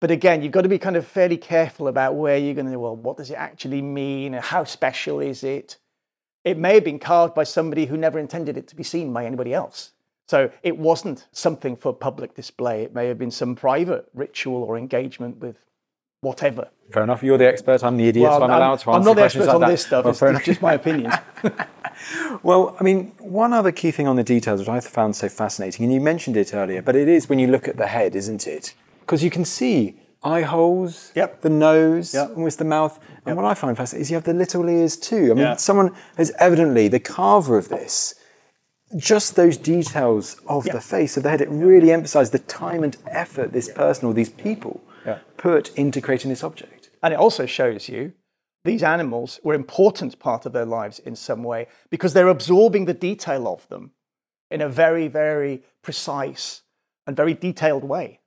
But 0.00 0.12
again, 0.12 0.42
you've 0.42 0.52
got 0.52 0.62
to 0.62 0.68
be 0.68 0.78
kind 0.78 0.96
of 0.96 1.04
fairly 1.04 1.36
careful 1.36 1.88
about 1.88 2.14
where 2.14 2.38
you're 2.38 2.54
going 2.54 2.70
to, 2.70 2.78
well, 2.78 2.94
what 2.94 3.16
does 3.16 3.30
it 3.30 3.34
actually 3.34 3.82
mean? 3.82 4.32
How 4.34 4.62
special 4.62 5.18
is 5.18 5.42
it? 5.42 5.76
It 6.44 6.56
may 6.56 6.74
have 6.74 6.84
been 6.84 7.00
carved 7.00 7.34
by 7.34 7.44
somebody 7.44 7.86
who 7.86 7.96
never 7.96 8.20
intended 8.20 8.56
it 8.56 8.68
to 8.68 8.76
be 8.76 8.84
seen 8.84 9.12
by 9.12 9.26
anybody 9.26 9.52
else. 9.52 9.90
So 10.28 10.52
it 10.62 10.78
wasn't 10.78 11.26
something 11.32 11.74
for 11.74 11.92
public 11.92 12.36
display. 12.36 12.84
It 12.84 12.94
may 12.94 13.08
have 13.08 13.18
been 13.18 13.32
some 13.32 13.56
private 13.56 14.08
ritual 14.14 14.62
or 14.62 14.78
engagement 14.78 15.38
with 15.38 15.64
whatever. 16.20 16.68
Fair 16.92 17.04
enough. 17.04 17.22
You're 17.22 17.38
the 17.38 17.46
expert. 17.46 17.84
I'm 17.84 17.96
the 17.96 18.08
idiot, 18.08 18.28
well, 18.28 18.38
so 18.38 18.44
I'm, 18.44 18.50
I'm 18.50 18.56
allowed 18.56 18.78
to 18.80 18.90
answer 18.90 18.98
I'm 18.98 19.04
not 19.04 19.16
the 19.16 19.22
expert 19.22 19.46
like 19.46 19.54
on 19.54 19.60
that. 19.62 19.68
this 19.68 19.86
stuff. 19.86 20.04
Well, 20.04 20.12
it's, 20.12 20.22
it's 20.22 20.44
just 20.44 20.62
my 20.62 20.74
opinion. 20.74 21.12
well, 22.42 22.76
I 22.80 22.82
mean, 22.82 23.12
one 23.18 23.52
other 23.52 23.72
key 23.72 23.90
thing 23.90 24.08
on 24.08 24.16
the 24.16 24.24
details 24.24 24.60
which 24.60 24.68
I 24.68 24.80
found 24.80 25.16
so 25.16 25.28
fascinating, 25.28 25.84
and 25.84 25.94
you 25.94 26.00
mentioned 26.00 26.36
it 26.36 26.54
earlier, 26.54 26.82
but 26.82 26.96
it 26.96 27.08
is 27.08 27.28
when 27.28 27.38
you 27.38 27.46
look 27.46 27.68
at 27.68 27.76
the 27.76 27.86
head, 27.86 28.16
isn't 28.16 28.46
it? 28.46 28.74
Because 29.00 29.22
you 29.22 29.30
can 29.30 29.44
see 29.44 30.00
eye 30.22 30.42
holes, 30.42 31.12
yep. 31.14 31.40
the 31.40 31.50
nose, 31.50 32.14
yep. 32.14 32.30
almost 32.30 32.58
the 32.58 32.64
mouth. 32.64 32.98
And 33.24 33.36
what 33.36 33.44
I 33.44 33.54
find 33.54 33.76
fascinating 33.76 34.02
is 34.02 34.10
you 34.10 34.16
have 34.16 34.24
the 34.24 34.34
little 34.34 34.68
ears 34.68 34.96
too. 34.96 35.30
I 35.30 35.34
mean, 35.34 35.58
someone 35.58 35.94
has 36.16 36.32
evidently, 36.38 36.88
the 36.88 37.00
carver 37.00 37.56
of 37.56 37.68
this, 37.68 38.14
just 38.96 39.36
those 39.36 39.56
details 39.56 40.40
of 40.48 40.64
the 40.64 40.80
face 40.80 41.16
of 41.16 41.22
the 41.22 41.30
head, 41.30 41.40
it 41.40 41.48
really 41.48 41.92
emphasized 41.92 42.32
the 42.32 42.40
time 42.40 42.82
and 42.82 42.96
effort 43.06 43.52
this 43.52 43.70
person 43.70 44.06
or 44.06 44.14
these 44.14 44.30
people 44.30 44.82
put 45.36 45.74
into 45.76 46.00
creating 46.00 46.28
this 46.28 46.44
object. 46.44 46.79
And 47.02 47.14
it 47.14 47.20
also 47.20 47.46
shows 47.46 47.88
you 47.88 48.12
these 48.64 48.82
animals 48.82 49.40
were 49.42 49.54
important 49.54 50.18
part 50.18 50.44
of 50.44 50.52
their 50.52 50.66
lives 50.66 50.98
in 50.98 51.16
some 51.16 51.42
way 51.42 51.66
because 51.88 52.12
they're 52.12 52.28
absorbing 52.28 52.84
the 52.84 52.94
detail 52.94 53.48
of 53.48 53.66
them 53.68 53.92
in 54.50 54.60
a 54.60 54.68
very, 54.68 55.08
very 55.08 55.62
precise 55.82 56.62
and 57.06 57.16
very 57.16 57.34
detailed 57.34 57.84
way. 57.84 58.20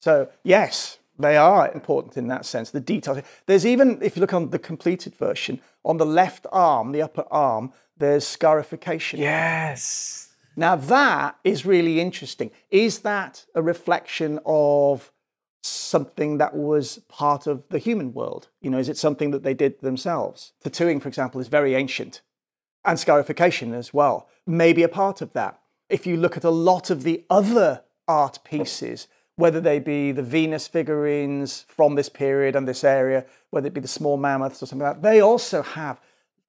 So, 0.00 0.28
yes, 0.42 0.98
they 1.18 1.36
are 1.36 1.70
important 1.72 2.16
in 2.16 2.28
that 2.28 2.46
sense, 2.46 2.70
the 2.70 2.80
details. 2.80 3.18
There's 3.46 3.66
even, 3.66 3.98
if 4.02 4.16
you 4.16 4.20
look 4.20 4.32
on 4.32 4.50
the 4.50 4.58
completed 4.58 5.14
version, 5.14 5.60
on 5.84 5.96
the 5.96 6.06
left 6.06 6.46
arm, 6.52 6.92
the 6.92 7.02
upper 7.02 7.24
arm, 7.30 7.72
there's 7.96 8.26
scarification. 8.26 9.20
Yes. 9.20 10.32
Now, 10.56 10.76
that 10.76 11.36
is 11.44 11.64
really 11.64 12.00
interesting. 12.00 12.50
Is 12.70 13.00
that 13.00 13.46
a 13.54 13.62
reflection 13.62 14.40
of 14.44 15.12
something 15.62 16.38
that 16.38 16.54
was 16.54 17.00
part 17.08 17.46
of 17.46 17.64
the 17.68 17.78
human 17.78 18.12
world? 18.12 18.48
You 18.60 18.70
know, 18.70 18.78
is 18.78 18.88
it 18.88 18.96
something 18.96 19.30
that 19.32 19.42
they 19.42 19.54
did 19.54 19.80
themselves? 19.80 20.52
Tattooing, 20.62 21.00
for 21.00 21.08
example, 21.08 21.40
is 21.40 21.48
very 21.48 21.74
ancient, 21.74 22.20
and 22.84 22.98
scarification 22.98 23.74
as 23.74 23.92
well, 23.92 24.28
maybe 24.46 24.82
a 24.82 24.88
part 24.88 25.20
of 25.20 25.32
that. 25.32 25.60
If 25.88 26.06
you 26.06 26.16
look 26.16 26.36
at 26.36 26.44
a 26.44 26.50
lot 26.50 26.90
of 26.90 27.02
the 27.02 27.24
other 27.28 27.82
art 28.06 28.38
pieces, 28.44 29.08
whether 29.36 29.60
they 29.60 29.78
be 29.78 30.12
the 30.12 30.22
Venus 30.22 30.66
figurines 30.66 31.64
from 31.68 31.94
this 31.94 32.08
period 32.08 32.56
and 32.56 32.66
this 32.66 32.82
area, 32.84 33.24
whether 33.50 33.68
it 33.68 33.74
be 33.74 33.80
the 33.80 33.88
small 33.88 34.16
mammoths 34.16 34.62
or 34.62 34.66
something 34.66 34.86
like 34.86 34.96
that, 34.96 35.02
they 35.02 35.20
also 35.20 35.62
have 35.62 36.00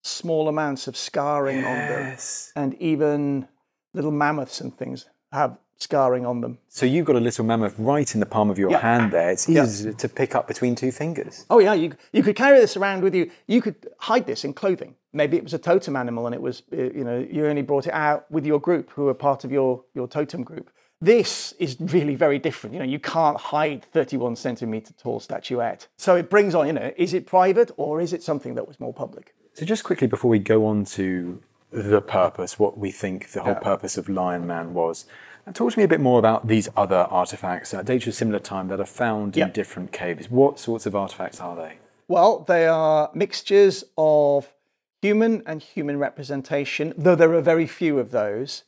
small 0.02 0.48
amounts 0.48 0.88
of 0.88 0.98
scarring 0.98 1.58
yes. 1.58 2.52
on 2.56 2.64
them. 2.64 2.74
And 2.74 2.82
even 2.82 3.48
little 3.94 4.12
mammoths 4.12 4.62
and 4.62 4.76
things 4.76 5.06
have 5.32 5.58
scarring 5.80 6.26
on 6.26 6.42
them. 6.42 6.58
So 6.68 6.86
you've 6.86 7.06
got 7.06 7.16
a 7.16 7.20
little 7.20 7.46
mammoth 7.46 7.76
right 7.78 8.14
in 8.14 8.20
the 8.20 8.26
palm 8.26 8.50
of 8.50 8.60
your 8.60 8.72
yeah. 8.72 8.80
hand 8.80 9.12
there. 9.12 9.32
It's 9.32 9.50
easy 9.50 9.90
yeah. 9.90 9.96
to 9.96 10.10
pick 10.10 10.36
up 10.36 10.48
between 10.48 10.76
two 10.76 10.92
fingers. 10.92 11.46
Oh 11.50 11.60
yeah, 11.60 11.74
you 11.74 11.94
you 12.12 12.22
could 12.22 12.36
carry 12.36 12.60
this 12.60 12.78
around 12.78 13.02
with 13.02 13.16
you. 13.16 13.32
You 13.48 13.62
could 13.62 13.88
hide 14.00 14.28
this 14.28 14.44
in 14.44 14.54
clothing. 14.54 14.96
Maybe 15.14 15.38
it 15.38 15.44
was 15.44 15.54
a 15.54 15.58
totem 15.58 15.96
animal 15.96 16.26
and 16.28 16.36
it 16.36 16.42
was 16.42 16.64
uh, 16.74 16.76
you 16.78 17.04
know 17.04 17.18
you 17.20 17.46
only 17.48 17.62
brought 17.62 17.88
it 17.88 17.94
out 17.94 18.30
with 18.30 18.46
your 18.46 18.60
group 18.60 18.92
who 18.92 19.08
are 19.08 19.14
part 19.14 19.44
of 19.44 19.52
your 19.52 19.84
your 19.94 20.08
totem 20.08 20.44
group. 20.44 20.70
This 21.02 21.54
is 21.60 21.78
really 21.80 22.16
very 22.16 22.40
different. 22.40 22.74
You 22.74 22.80
know, 22.80 22.86
you 22.86 23.00
can't 23.00 23.38
hide 23.38 23.86
31 23.86 24.36
centimeter 24.36 24.94
tall 25.02 25.22
statuette. 25.22 25.88
So 25.96 26.18
it 26.18 26.30
brings 26.30 26.54
on, 26.54 26.68
you 26.68 26.74
know, 26.74 26.92
is 26.98 27.14
it 27.14 27.26
private 27.26 27.72
or 27.78 28.02
is 28.02 28.12
it 28.12 28.22
something 28.22 28.56
that 28.56 28.68
was 28.68 28.82
more 28.82 28.94
public? 28.94 29.34
So 29.54 29.66
just 29.66 29.86
quickly 29.86 30.08
before 30.08 30.30
we 30.30 30.40
go 30.40 30.66
on 30.66 30.84
to 30.86 31.42
the 31.72 32.02
purpose, 32.02 32.60
what 32.60 32.78
we 32.78 32.92
think 32.92 33.32
the 33.32 33.42
whole 33.42 33.54
yeah. 33.54 33.60
purpose 33.60 33.98
of 33.98 34.10
Lion 34.10 34.46
Man 34.46 34.74
was, 34.74 35.06
Talk 35.54 35.74
to 35.74 35.80
me 35.80 35.84
a 35.84 35.88
bit 35.88 36.00
more 36.00 36.20
about 36.20 36.48
these 36.48 36.70
other 36.78 37.08
artifacts 37.10 37.72
that 37.72 37.86
date 37.86 38.04
to 38.04 38.10
a 38.10 38.14
similar 38.14 38.40
time 38.40 38.68
that 38.68 38.80
are 38.80 38.86
found 38.86 39.36
in 39.36 39.52
different 39.52 39.92
caves. 39.92 40.30
What 40.30 40.60
sorts 40.60 40.86
of 40.86 40.96
artifacts 40.96 41.40
are 41.40 41.56
they? 41.56 41.78
Well, 42.08 42.46
they 42.48 42.68
are 42.68 43.10
mixtures 43.14 43.84
of 43.98 44.54
human 45.02 45.42
and 45.46 45.62
human 45.62 45.98
representation, 45.98 46.94
though 46.98 47.16
there 47.16 47.34
are 47.34 47.42
very 47.42 47.66
few 47.66 48.00
of 48.00 48.12
those, 48.12 48.64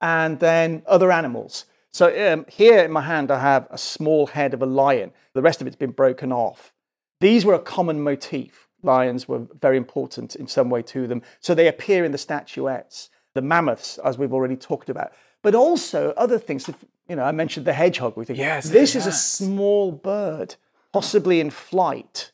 and 0.00 0.40
then 0.40 0.82
other 0.86 1.12
animals. 1.12 1.66
So 1.92 2.32
um, 2.32 2.46
here 2.48 2.78
in 2.78 2.90
my 2.90 3.02
hand, 3.02 3.30
I 3.30 3.40
have 3.40 3.66
a 3.70 3.78
small 3.78 4.28
head 4.28 4.54
of 4.54 4.62
a 4.62 4.66
lion. 4.66 5.12
The 5.34 5.42
rest 5.42 5.60
of 5.60 5.66
it's 5.66 5.76
been 5.76 5.90
broken 5.90 6.32
off. 6.32 6.72
These 7.20 7.44
were 7.44 7.54
a 7.54 7.58
common 7.58 8.02
motif. 8.02 8.68
Lions 8.82 9.28
were 9.28 9.46
very 9.60 9.76
important 9.76 10.36
in 10.36 10.46
some 10.46 10.70
way 10.70 10.82
to 10.82 11.06
them. 11.06 11.22
So 11.40 11.54
they 11.54 11.68
appear 11.68 12.04
in 12.04 12.12
the 12.12 12.18
statuettes. 12.18 13.10
The 13.34 13.42
mammoths, 13.42 13.98
as 13.98 14.16
we've 14.16 14.32
already 14.32 14.56
talked 14.56 14.88
about 14.88 15.12
but 15.44 15.54
also 15.54 16.12
other 16.16 16.38
things. 16.38 16.68
You 17.08 17.16
know, 17.16 17.22
I 17.22 17.32
mentioned 17.32 17.66
the 17.66 17.74
hedgehog. 17.74 18.16
We 18.16 18.24
think, 18.24 18.38
yes, 18.38 18.70
this 18.70 18.94
yes. 18.94 19.02
is 19.02 19.06
a 19.06 19.12
small 19.12 19.92
bird, 19.92 20.56
possibly 20.92 21.38
in 21.38 21.50
flight. 21.50 22.32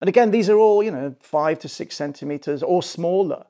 And 0.00 0.08
again, 0.08 0.32
these 0.32 0.50
are 0.50 0.58
all, 0.58 0.82
you 0.82 0.90
know, 0.90 1.14
five 1.20 1.60
to 1.60 1.68
six 1.68 1.96
centimeters 1.96 2.62
or 2.62 2.82
smaller. 2.82 3.46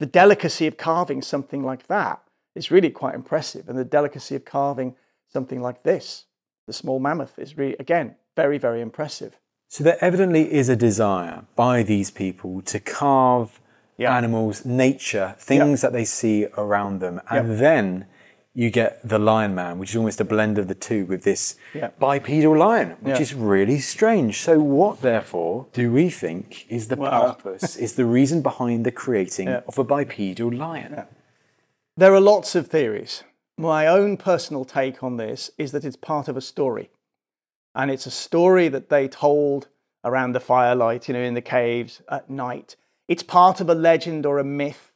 The 0.00 0.06
delicacy 0.06 0.66
of 0.66 0.76
carving 0.76 1.22
something 1.22 1.62
like 1.62 1.86
that 1.86 2.20
is 2.56 2.70
really 2.70 2.90
quite 2.90 3.14
impressive. 3.14 3.68
And 3.68 3.78
the 3.78 3.84
delicacy 3.84 4.34
of 4.34 4.44
carving 4.44 4.96
something 5.32 5.60
like 5.62 5.84
this, 5.84 6.24
the 6.66 6.72
small 6.72 6.98
mammoth, 6.98 7.38
is 7.38 7.56
really, 7.56 7.76
again, 7.78 8.16
very, 8.36 8.58
very 8.58 8.80
impressive. 8.80 9.38
So 9.68 9.84
there 9.84 9.98
evidently 10.04 10.52
is 10.52 10.68
a 10.68 10.76
desire 10.76 11.44
by 11.54 11.82
these 11.84 12.10
people 12.10 12.60
to 12.62 12.80
carve 12.80 13.60
Yeah. 13.96 14.16
animals, 14.16 14.64
nature, 14.64 15.34
things 15.38 15.80
that 15.80 15.92
they 15.92 16.04
see 16.04 16.46
around 16.56 17.00
them. 17.00 17.20
And 17.30 17.48
Yeah. 17.50 17.54
then 17.56 18.06
you 18.54 18.70
get 18.70 19.06
the 19.06 19.18
lion 19.18 19.54
man, 19.54 19.78
which 19.78 19.90
is 19.90 19.96
almost 19.96 20.20
a 20.20 20.24
blend 20.24 20.58
of 20.58 20.68
the 20.68 20.74
two 20.74 21.06
with 21.06 21.24
this 21.24 21.56
Yeah. 21.74 21.88
bipedal 21.98 22.56
lion, 22.56 22.96
which 23.00 23.16
Yeah. 23.16 23.22
is 23.22 23.34
really 23.34 23.78
strange. 23.78 24.40
So 24.40 24.60
what 24.60 25.00
therefore 25.00 25.66
do 25.72 25.90
we 25.90 26.10
think 26.10 26.66
is 26.70 26.88
the 26.88 26.96
Well- 26.96 27.12
uh, 27.12 27.32
purpose, 27.34 27.76
is 27.76 27.94
the 27.94 28.04
reason 28.04 28.42
behind 28.42 28.84
the 28.84 28.92
creating 28.92 29.48
Yeah. 29.48 29.62
of 29.66 29.78
a 29.78 29.84
bipedal 29.84 30.52
lion? 30.52 31.04
There 31.96 32.12
are 32.14 32.20
lots 32.20 32.54
of 32.54 32.66
theories. 32.68 33.24
My 33.56 33.86
own 33.86 34.16
personal 34.18 34.64
take 34.64 35.02
on 35.02 35.16
this 35.16 35.50
is 35.56 35.72
that 35.72 35.84
it's 35.84 35.96
part 35.96 36.28
of 36.28 36.36
a 36.36 36.40
story. 36.42 36.90
And 37.74 37.90
it's 37.90 38.06
a 38.06 38.10
story 38.10 38.68
that 38.68 38.90
they 38.90 39.08
told 39.08 39.68
around 40.04 40.32
the 40.32 40.40
firelight, 40.40 41.08
you 41.08 41.14
know, 41.14 41.20
in 41.22 41.34
the 41.34 41.40
caves 41.40 42.02
at 42.10 42.28
night. 42.28 42.76
It's 43.08 43.22
part 43.22 43.60
of 43.60 43.70
a 43.70 43.74
legend 43.74 44.26
or 44.26 44.38
a 44.38 44.44
myth. 44.44 44.91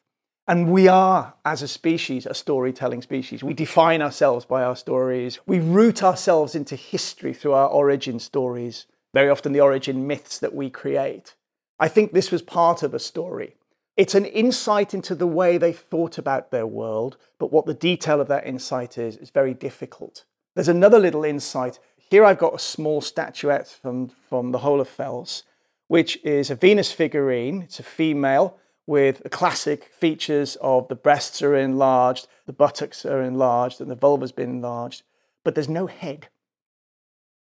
And 0.48 0.70
we 0.70 0.86
are, 0.86 1.34
as 1.44 1.62
a 1.62 1.68
species, 1.68 2.24
a 2.24 2.34
storytelling 2.34 3.02
species. 3.02 3.42
We 3.42 3.52
define 3.52 4.00
ourselves 4.00 4.44
by 4.44 4.62
our 4.62 4.76
stories. 4.76 5.40
We 5.44 5.58
root 5.58 6.04
ourselves 6.04 6.54
into 6.54 6.76
history 6.76 7.34
through 7.34 7.54
our 7.54 7.68
origin 7.68 8.20
stories, 8.20 8.86
very 9.12 9.28
often 9.28 9.52
the 9.52 9.60
origin 9.60 10.06
myths 10.06 10.38
that 10.38 10.54
we 10.54 10.70
create. 10.70 11.34
I 11.80 11.88
think 11.88 12.12
this 12.12 12.30
was 12.30 12.42
part 12.42 12.84
of 12.84 12.94
a 12.94 13.00
story. 13.00 13.56
It's 13.96 14.14
an 14.14 14.24
insight 14.24 14.94
into 14.94 15.16
the 15.16 15.26
way 15.26 15.58
they 15.58 15.72
thought 15.72 16.16
about 16.16 16.50
their 16.50 16.66
world, 16.66 17.16
but 17.38 17.52
what 17.52 17.66
the 17.66 17.74
detail 17.74 18.20
of 18.20 18.28
that 18.28 18.46
insight 18.46 18.98
is, 18.98 19.16
is 19.16 19.30
very 19.30 19.54
difficult. 19.54 20.24
There's 20.54 20.68
another 20.68 21.00
little 21.00 21.24
insight. 21.24 21.80
Here 21.96 22.24
I've 22.24 22.38
got 22.38 22.54
a 22.54 22.58
small 22.58 23.00
statuette 23.00 23.68
from, 23.68 24.08
from 24.08 24.52
the 24.52 24.60
Hohle 24.60 24.86
Fels, 24.86 25.42
which 25.88 26.22
is 26.24 26.50
a 26.50 26.54
Venus 26.54 26.92
figurine. 26.92 27.62
It's 27.62 27.80
a 27.80 27.82
female 27.82 28.58
with 28.86 29.22
the 29.22 29.28
classic 29.28 29.90
features 29.92 30.56
of 30.60 30.88
the 30.88 30.94
breasts 30.94 31.42
are 31.42 31.56
enlarged, 31.56 32.28
the 32.46 32.52
buttocks 32.52 33.04
are 33.04 33.20
enlarged, 33.20 33.80
and 33.80 33.90
the 33.90 33.96
vulva's 33.96 34.32
been 34.32 34.50
enlarged, 34.50 35.02
but 35.44 35.54
there's 35.54 35.68
no 35.68 35.86
head. 35.86 36.28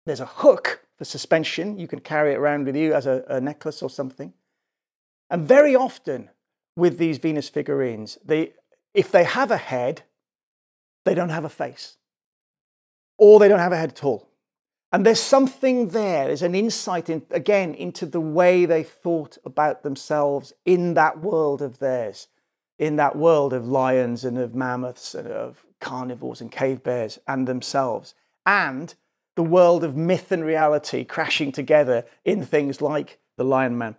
There's 0.04 0.20
a 0.20 0.26
hook 0.26 0.84
for 0.96 1.04
suspension. 1.04 1.78
You 1.78 1.88
can 1.88 2.00
carry 2.00 2.32
it 2.32 2.36
around 2.36 2.66
with 2.66 2.76
you 2.76 2.92
as 2.92 3.06
a, 3.06 3.24
a 3.28 3.40
necklace 3.40 3.82
or 3.82 3.90
something. 3.90 4.34
And 5.30 5.46
very 5.46 5.74
often 5.74 6.30
with 6.76 6.98
these 6.98 7.18
Venus 7.18 7.48
figurines, 7.48 8.18
they, 8.24 8.52
if 8.94 9.10
they 9.10 9.24
have 9.24 9.50
a 9.50 9.56
head, 9.56 10.02
they 11.04 11.14
don't 11.14 11.30
have 11.30 11.44
a 11.44 11.50
face, 11.50 11.96
or 13.16 13.38
they 13.38 13.48
don't 13.48 13.58
have 13.58 13.72
a 13.72 13.76
head 13.76 13.90
at 13.90 14.04
all. 14.04 14.29
And 14.92 15.06
there's 15.06 15.20
something 15.20 15.88
there, 15.88 16.26
there's 16.26 16.42
an 16.42 16.54
insight, 16.54 17.08
in, 17.08 17.22
again, 17.30 17.74
into 17.74 18.06
the 18.06 18.20
way 18.20 18.66
they 18.66 18.82
thought 18.82 19.38
about 19.44 19.82
themselves 19.82 20.52
in 20.64 20.94
that 20.94 21.20
world 21.20 21.62
of 21.62 21.78
theirs, 21.78 22.26
in 22.78 22.96
that 22.96 23.14
world 23.14 23.52
of 23.52 23.68
lions 23.68 24.24
and 24.24 24.36
of 24.36 24.54
mammoths 24.54 25.14
and 25.14 25.28
of 25.28 25.64
carnivores 25.80 26.40
and 26.40 26.50
cave 26.50 26.82
bears 26.82 27.20
and 27.28 27.46
themselves, 27.46 28.14
and 28.44 28.94
the 29.36 29.42
world 29.44 29.84
of 29.84 29.96
myth 29.96 30.32
and 30.32 30.44
reality 30.44 31.04
crashing 31.04 31.52
together 31.52 32.04
in 32.24 32.44
things 32.44 32.82
like 32.82 33.18
the 33.36 33.44
Lion 33.44 33.78
Man. 33.78 33.94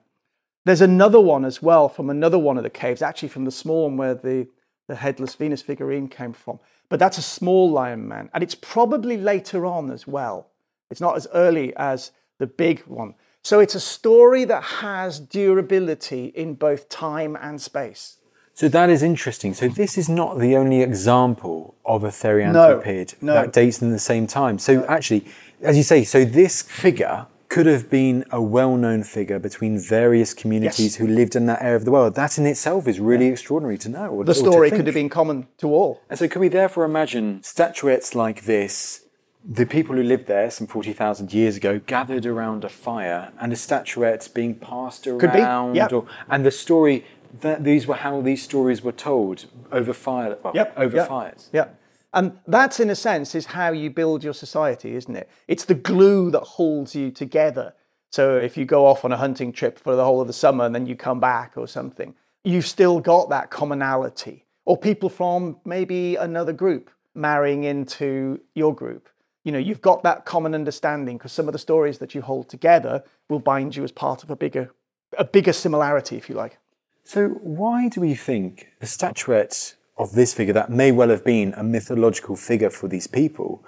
There's 0.65 0.81
another 0.81 1.19
one 1.19 1.45
as 1.45 1.61
well 1.61 1.89
from 1.89 2.09
another 2.09 2.37
one 2.37 2.57
of 2.57 2.63
the 2.63 2.69
caves, 2.69 3.01
actually 3.01 3.29
from 3.29 3.45
the 3.45 3.51
small 3.51 3.85
one 3.85 3.97
where 3.97 4.13
the, 4.13 4.47
the 4.87 4.95
headless 4.95 5.35
Venus 5.35 5.61
figurine 5.61 6.07
came 6.07 6.33
from. 6.33 6.59
But 6.89 6.99
that's 6.99 7.17
a 7.17 7.23
small 7.23 7.71
lion 7.71 8.07
man. 8.07 8.29
And 8.33 8.43
it's 8.43 8.53
probably 8.53 9.17
later 9.17 9.65
on 9.65 9.89
as 9.89 10.05
well. 10.05 10.50
It's 10.91 11.01
not 11.01 11.15
as 11.15 11.27
early 11.33 11.73
as 11.75 12.11
the 12.37 12.47
big 12.47 12.81
one. 12.81 13.15
So 13.43 13.59
it's 13.59 13.73
a 13.75 13.79
story 13.79 14.43
that 14.45 14.61
has 14.63 15.19
durability 15.19 16.25
in 16.35 16.53
both 16.53 16.89
time 16.89 17.35
and 17.41 17.59
space. 17.59 18.17
So 18.53 18.67
that 18.67 18.89
is 18.89 19.01
interesting. 19.01 19.53
So 19.53 19.67
this 19.67 19.97
is 19.97 20.09
not 20.09 20.37
the 20.37 20.55
only 20.55 20.81
example 20.81 21.73
of 21.85 22.03
a 22.03 22.09
therianthropid 22.09 23.15
no. 23.21 23.33
that 23.33 23.53
dates 23.53 23.81
in 23.81 23.91
the 23.91 23.99
same 23.99 24.27
time. 24.27 24.59
So 24.59 24.85
actually, 24.85 25.25
as 25.61 25.77
you 25.77 25.83
say, 25.83 26.03
so 26.03 26.25
this 26.25 26.61
figure 26.61 27.25
could 27.47 27.65
have 27.65 27.89
been 27.89 28.23
a 28.31 28.41
well-known 28.41 29.03
figure 29.03 29.39
between 29.39 29.77
various 29.77 30.33
communities 30.33 30.93
Yes. 30.93 30.95
who 30.95 31.07
lived 31.07 31.35
in 31.35 31.47
that 31.47 31.61
area 31.61 31.75
of 31.75 31.85
the 31.85 31.91
world. 31.91 32.15
That 32.15 32.37
in 32.37 32.45
itself 32.45 32.87
is 32.87 32.99
really 32.99 33.27
extraordinary 33.27 33.77
to 33.79 33.89
know. 33.89 34.07
or- 34.07 34.23
The 34.23 34.31
or 34.31 34.35
to 34.35 34.39
story 34.39 34.69
could 34.71 34.85
have 34.85 34.95
been 34.95 35.09
common 35.09 35.47
to 35.57 35.67
all. 35.73 35.99
And 36.09 36.17
so, 36.17 36.27
can 36.29 36.39
we 36.39 36.47
therefore 36.47 36.85
imagine 36.85 37.41
statuettes 37.43 38.15
like 38.15 38.45
this? 38.45 39.00
The 39.43 39.65
people 39.65 39.95
who 39.95 40.03
lived 40.03 40.27
there 40.27 40.51
some 40.51 40.67
40,000 40.67 41.33
years 41.33 41.57
ago 41.57 41.79
gathered 41.79 42.25
around 42.25 42.63
a 42.63 42.69
fire 42.69 43.31
and 43.39 43.51
a 43.51 43.55
statuette 43.55 44.29
being 44.33 44.55
passed 44.55 45.07
around. 45.07 45.75
yep. 45.75 45.91
Or, 45.91 46.05
and 46.29 46.45
the 46.45 46.51
story, 46.51 47.05
that 47.39 47.63
these 47.63 47.87
were 47.87 47.95
how 47.95 48.21
these 48.21 48.43
stories 48.43 48.83
were 48.83 48.91
told 48.91 49.45
over 49.71 49.93
fire, 49.93 50.37
well, 50.43 50.53
Yep, 50.55 50.73
over 50.77 50.97
yep, 50.97 51.07
fires. 51.07 51.49
Yeah. 51.51 51.69
And 52.13 52.37
that's, 52.45 52.79
in 52.79 52.89
a 52.89 52.95
sense, 52.95 53.33
is 53.35 53.47
how 53.47 53.71
you 53.71 53.89
build 53.89 54.23
your 54.23 54.33
society, 54.33 54.95
isn't 54.95 55.15
it? 55.15 55.29
It's 55.47 55.63
the 55.65 55.75
glue 55.75 56.29
that 56.31 56.41
holds 56.41 56.93
you 56.93 57.09
together. 57.09 57.73
So 58.11 58.35
if 58.35 58.57
you 58.57 58.65
go 58.65 58.85
off 58.85 59.05
on 59.05 59.13
a 59.13 59.17
hunting 59.17 59.53
trip 59.53 59.79
for 59.79 59.95
the 59.95 60.03
whole 60.03 60.19
of 60.19 60.27
the 60.27 60.33
summer 60.33 60.65
and 60.65 60.75
then 60.75 60.85
you 60.85 60.95
come 60.95 61.21
back 61.21 61.53
or 61.55 61.67
something, 61.67 62.13
you've 62.43 62.67
still 62.67 62.99
got 62.99 63.29
that 63.29 63.49
commonality. 63.49 64.45
Or 64.65 64.77
people 64.77 65.09
from 65.09 65.57
maybe 65.63 66.17
another 66.17 66.53
group 66.53 66.89
marrying 67.15 67.63
into 67.63 68.41
your 68.53 68.75
group. 68.75 69.07
You 69.43 69.51
know, 69.51 69.57
you've 69.57 69.81
got 69.81 70.03
that 70.03 70.25
common 70.25 70.53
understanding 70.53 71.17
because 71.17 71.31
some 71.31 71.47
of 71.47 71.53
the 71.53 71.59
stories 71.59 71.97
that 71.97 72.13
you 72.13 72.21
hold 72.21 72.49
together 72.49 73.03
will 73.29 73.39
bind 73.39 73.75
you 73.75 73.83
as 73.83 73.91
part 73.91 74.23
of 74.23 74.29
a 74.29 74.35
bigger, 74.35 74.71
a 75.17 75.23
bigger 75.23 75.53
similarity, 75.53 76.15
if 76.17 76.29
you 76.29 76.35
like. 76.35 76.57
So, 77.03 77.29
why 77.29 77.89
do 77.89 78.01
we 78.01 78.13
think 78.13 78.67
the 78.79 78.85
statuette 78.85 79.75
of 79.97 80.13
this 80.13 80.33
figure, 80.33 80.53
that 80.53 80.69
may 80.69 80.91
well 80.91 81.09
have 81.09 81.25
been 81.25 81.53
a 81.57 81.63
mythological 81.63 82.35
figure 82.35 82.69
for 82.69 82.87
these 82.87 83.07
people, 83.07 83.63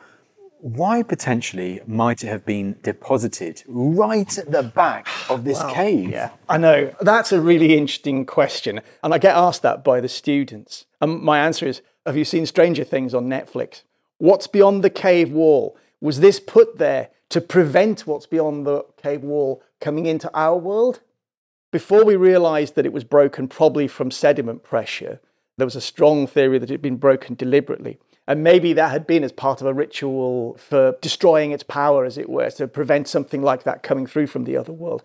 why 0.60 1.04
potentially 1.04 1.82
might 1.86 2.24
it 2.24 2.28
have 2.28 2.46
been 2.46 2.78
deposited 2.84 3.64
right 3.68 4.38
at 4.38 4.50
the 4.52 4.64
back 4.64 5.08
of 5.30 5.44
this 5.44 5.60
Wow. 5.60 5.74
cave? 5.74 6.10
Yeah, 6.10 6.30
I 6.48 6.58
know. 6.58 6.94
That's 7.02 7.32
a 7.32 7.42
really 7.42 7.78
interesting 7.78 8.26
question. 8.26 8.80
And 9.04 9.14
I 9.14 9.18
get 9.18 9.36
asked 9.36 9.62
that 9.64 9.84
by 9.84 10.00
the 10.00 10.08
students. 10.08 10.86
And 11.02 11.22
my 11.22 11.40
answer 11.40 11.68
is 11.68 11.82
Have 12.06 12.18
you 12.18 12.26
seen 12.26 12.46
Stranger 12.46 12.84
Things 12.84 13.14
on 13.14 13.28
Netflix? 13.28 13.84
What's 14.24 14.48
beyond 14.48 14.86
the 14.86 14.90
cave 14.90 15.34
wall? 15.34 15.76
Was 16.00 16.22
this 16.22 16.40
put 16.40 16.78
there 16.78 17.10
to 17.28 17.42
prevent 17.42 18.08
what's 18.08 18.26
beyond 18.26 18.66
the 18.66 18.86
cave 18.96 19.22
wall 19.22 19.62
coming 19.82 20.06
into 20.06 20.32
our 20.34 20.58
world? 20.58 21.02
Before 21.74 22.06
we 22.06 22.16
realized 22.16 22.76
that 22.76 22.86
it 22.86 22.94
was 22.94 23.04
broken, 23.04 23.50
probably 23.50 23.86
from 23.86 24.12
sediment 24.12 24.64
pressure, 24.64 25.20
there 25.58 25.68
was 25.68 25.76
a 25.76 25.82
strong 25.82 26.26
theory 26.26 26.58
that 26.58 26.70
it 26.70 26.76
had 26.76 26.82
been 26.82 26.96
broken 26.96 27.36
deliberately. 27.36 27.98
And 28.26 28.42
maybe 28.42 28.72
that 28.72 28.92
had 28.92 29.06
been 29.06 29.26
as 29.26 29.34
part 29.34 29.60
of 29.60 29.68
a 29.68 29.74
ritual 29.74 30.56
for 30.58 30.96
destroying 31.02 31.52
its 31.52 31.64
power, 31.64 32.06
as 32.06 32.18
it 32.18 32.30
were, 32.30 32.50
to 32.52 32.70
prevent 32.70 33.10
something 33.10 33.42
like 33.42 33.64
that 33.64 33.84
coming 33.84 34.08
through 34.08 34.28
from 34.28 34.46
the 34.46 34.56
other 34.56 34.72
world. 34.72 35.04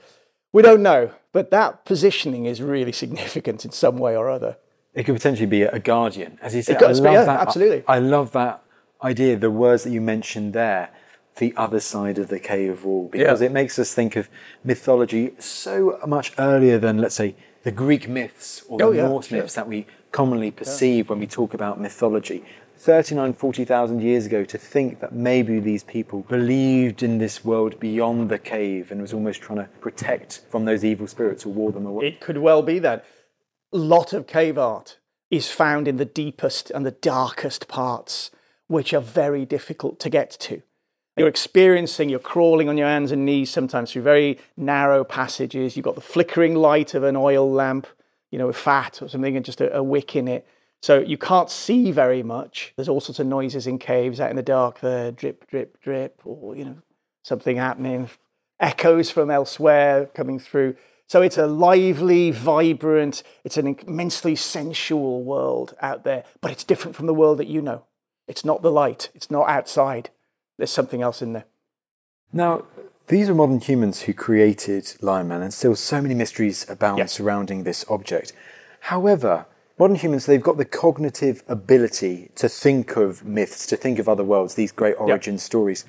We 0.53 0.63
don't 0.63 0.81
know, 0.81 1.11
but 1.33 1.51
that 1.51 1.85
positioning 1.85 2.47
is 2.47 2.63
really 2.63 2.93
significant 2.93 3.65
in 3.65 3.73
some 3.73 3.99
way 3.99 4.17
or 4.17 4.31
other. 4.31 4.59
It 4.95 5.03
could 5.03 5.17
potentially 5.17 5.47
be 5.47 5.63
a 5.63 5.81
guardian, 5.81 6.39
as 6.41 6.55
you 6.55 6.63
said. 6.63 6.79
could 6.79 6.91
I 6.91 6.93
be, 6.93 7.01
love 7.01 7.13
yeah, 7.15 7.25
that. 7.25 7.41
absolutely. 7.41 7.83
I, 7.89 7.97
I 7.97 7.99
love 7.99 8.31
that 8.31 8.63
idea. 9.03 9.37
The 9.37 9.51
words 9.51 9.85
that 9.85 9.91
you 9.91 10.01
mentioned 10.01 10.53
there, 10.53 10.91
the 11.37 11.55
other 11.57 11.81
side 11.81 12.19
of 12.19 12.29
the 12.29 12.39
cave 12.41 12.85
wall, 12.85 13.09
because 13.11 13.41
Yeah. 13.41 13.47
it 13.47 13.53
makes 13.53 13.79
us 13.79 13.95
think 13.95 14.17
of 14.17 14.29
mythology 14.65 15.35
so 15.39 15.99
much 16.07 16.33
earlier 16.39 16.79
than, 16.79 16.99
let's 16.99 17.15
say, 17.15 17.35
the 17.63 17.71
Greek 17.71 18.09
myths 18.09 18.65
or 18.69 18.79
the 18.79 18.85
Oh, 18.85 18.93
yeah, 18.93 19.09
Norse 19.09 19.29
sure. 19.29 19.39
myths 19.39 19.55
that 19.55 19.69
we 19.69 19.87
commonly 20.11 20.51
perceive 20.51 21.09
when 21.11 21.19
we 21.21 21.27
talk 21.27 21.55
about 21.55 21.81
mythology. 21.81 22.45
39, 22.77 23.33
40,000 23.33 24.01
years 24.01 24.27
ago, 24.27 24.45
to 24.45 24.57
think 24.57 25.01
that 25.01 25.13
maybe 25.13 25.59
these 25.59 25.83
people 25.83 26.21
believed 26.29 27.03
in 27.03 27.19
this 27.19 27.45
world 27.45 27.79
beyond 27.81 28.29
the 28.29 28.39
cave 28.39 28.93
and 28.93 29.01
was 29.03 29.13
almost 29.13 29.41
trying 29.43 29.59
to 29.59 29.69
protect 29.81 30.43
from 30.49 30.65
those 30.65 30.85
evil 30.85 31.07
spirits 31.09 31.45
or 31.45 31.53
ward 31.53 31.75
them 31.75 31.87
away. 31.87 32.07
It 32.07 32.21
could 32.21 32.39
well 32.39 32.63
be 32.63 32.79
that. 32.79 33.05
A 33.73 33.77
lot 33.79 34.13
of 34.13 34.27
cave 34.29 34.57
art 34.57 34.99
is 35.31 35.51
found 35.51 35.89
in 35.89 35.97
the 35.97 36.05
deepest 36.05 36.71
and 36.71 36.87
the 36.87 36.93
darkest 36.93 37.67
parts, 37.69 38.31
which 38.69 38.95
are 38.95 39.01
very 39.01 39.45
difficult 39.45 39.99
to 40.01 40.09
get 40.09 40.31
to. 40.31 40.63
You're 41.17 41.29
experiencing, 41.29 42.09
you're 42.09 42.21
crawling 42.21 42.69
on 42.69 42.79
your 42.79 42.87
hands 42.87 43.11
and 43.11 43.27
knees 43.27 43.51
sometimes 43.51 43.91
through 43.91 44.03
very 44.03 44.39
narrow 44.57 45.03
passages. 45.03 45.77
You've 45.77 45.85
got 45.85 45.97
the 45.97 46.01
flickering 46.01 46.55
light 46.55 46.95
of 46.95 47.03
an 47.03 47.17
oil 47.17 47.51
lamp, 47.51 47.89
you 48.31 48.39
know, 48.39 48.47
with 48.47 48.57
fat 48.57 49.03
or 49.03 49.09
something, 49.09 49.35
and 49.35 49.45
just 49.45 49.61
a, 49.61 49.75
a 49.77 49.83
wick 49.83 50.15
in 50.15 50.29
it. 50.29 50.47
So 50.81 51.01
you 51.01 51.19
can't 51.19 51.51
see 51.51 51.91
very 51.91 52.23
much. 52.23 52.73
There's 52.77 52.89
all 52.89 53.01
sorts 53.01 53.19
of 53.19 53.27
noises 53.27 53.67
in 53.67 53.79
caves 53.79 54.21
out 54.21 54.31
in 54.31 54.37
the 54.37 54.43
dark 54.43 54.79
there 54.79 55.11
drip, 55.11 55.49
drip, 55.49 55.81
drip, 55.81 56.21
or, 56.25 56.55
you 56.55 56.65
know, 56.65 56.77
something 57.25 57.57
happening, 57.57 58.11
echoes 58.61 59.11
from 59.11 59.29
elsewhere 59.29 60.07
coming 60.07 60.39
through. 60.39 60.77
So 61.09 61.23
it's 61.23 61.39
a 61.39 61.47
lively, 61.47 62.31
vibrant, 62.31 63.25
it's 63.43 63.57
an 63.57 63.67
immensely 63.67 64.37
sensual 64.37 65.25
world 65.25 65.75
out 65.81 66.05
there, 66.05 66.23
but 66.41 66.53
it's 66.53 66.65
different 66.65 66.95
from 66.95 67.07
the 67.07 67.15
world 67.15 67.39
that 67.39 67.49
you 67.49 67.61
know. 67.61 67.85
It's 68.29 68.45
not 68.45 68.62
the 68.62 68.71
light, 68.71 69.11
it's 69.14 69.31
not 69.31 69.49
outside. 69.49 70.11
There's 70.59 70.71
something 70.71 71.03
else 71.03 71.23
in 71.23 71.33
there. 71.33 71.47
Now, 72.33 72.64
these 73.07 73.29
are 73.31 73.35
modern 73.35 73.59
humans 73.61 74.03
who 74.03 74.12
created 74.12 74.95
Lion 75.01 75.29
Man, 75.29 75.41
and 75.41 75.53
still 75.53 75.75
so 75.75 76.03
many 76.03 76.14
mysteries 76.14 76.69
abound 76.69 76.99
Yes. 76.99 77.12
surrounding 77.12 77.64
this 77.64 77.85
object. 77.88 78.35
However, 78.81 79.47
modern 79.79 79.97
humans, 79.97 80.27
they've 80.27 80.43
got 80.43 80.59
the 80.59 80.64
cognitive 80.67 81.43
ability 81.49 82.31
to 82.35 82.49
think 82.51 82.97
of 82.97 83.25
myths, 83.25 83.67
to 83.69 83.77
think 83.77 83.99
of 83.99 84.09
other 84.09 84.25
worlds, 84.25 84.55
these 84.57 84.73
great 84.73 84.95
origin 84.99 85.38
stories. 85.38 85.87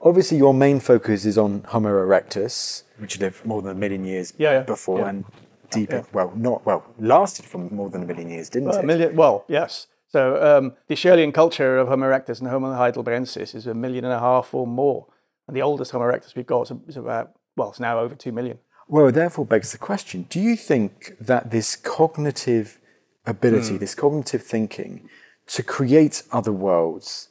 Obviously, 0.00 0.38
your 0.38 0.54
main 0.54 0.78
focus 0.80 1.24
is 1.24 1.36
on 1.36 1.64
Homo 1.68 1.90
erectus, 1.90 2.84
which 2.98 3.18
lived 3.18 3.44
more 3.44 3.60
than 3.62 3.72
a 3.72 3.74
million 3.74 4.04
years 4.04 4.32
Yeah, 4.38 4.52
yeah, 4.52 4.60
before 4.60 5.00
yeah. 5.00 5.08
and 5.08 5.24
deeper, 5.70 6.04
well, 6.12 6.32
not, 6.36 6.64
well, 6.64 6.84
lasted 6.98 7.44
for 7.46 7.58
more 7.58 7.90
than 7.90 8.02
a 8.02 8.06
million 8.06 8.30
years, 8.30 8.48
didn't 8.48 8.68
Well, 8.68 8.78
a 8.78 8.80
it? 8.80 8.86
million, 8.86 9.16
well, 9.16 9.44
yes. 9.48 9.88
So 10.10 10.42
um, 10.42 10.72
the 10.88 10.94
Acheulian 10.96 11.32
culture 11.32 11.78
of 11.78 11.88
Homo 11.88 12.06
erectus 12.06 12.40
and 12.40 12.48
Homo 12.48 12.72
heidelbergensis 12.72 13.54
is 13.54 13.66
a 13.66 13.74
million 13.74 14.04
and 14.04 14.12
a 14.12 14.18
half 14.18 14.52
or 14.52 14.66
more. 14.66 15.06
And 15.46 15.56
the 15.56 15.62
oldest 15.62 15.92
Homo 15.92 16.04
erectus 16.04 16.34
we've 16.34 16.46
got 16.46 16.70
is- 16.88 16.96
about, 16.96 17.32
well, 17.56 17.70
it's 17.70 17.80
now 17.80 17.98
over 18.00 18.14
two 18.14 18.32
million. 18.32 18.58
Well, 18.88 19.06
it 19.06 19.12
therefore 19.12 19.46
begs 19.46 19.70
the 19.72 19.78
question 19.78 20.26
do 20.28 20.40
you 20.40 20.56
think 20.56 21.16
that 21.20 21.50
this 21.52 21.76
cognitive 21.76 22.78
ability, 23.24 23.74
Hmm. 23.74 23.78
this 23.78 23.94
cognitive 23.94 24.42
thinking 24.42 25.08
to 25.46 25.62
create 25.62 26.22
other 26.32 26.52
worlds, 26.52 27.28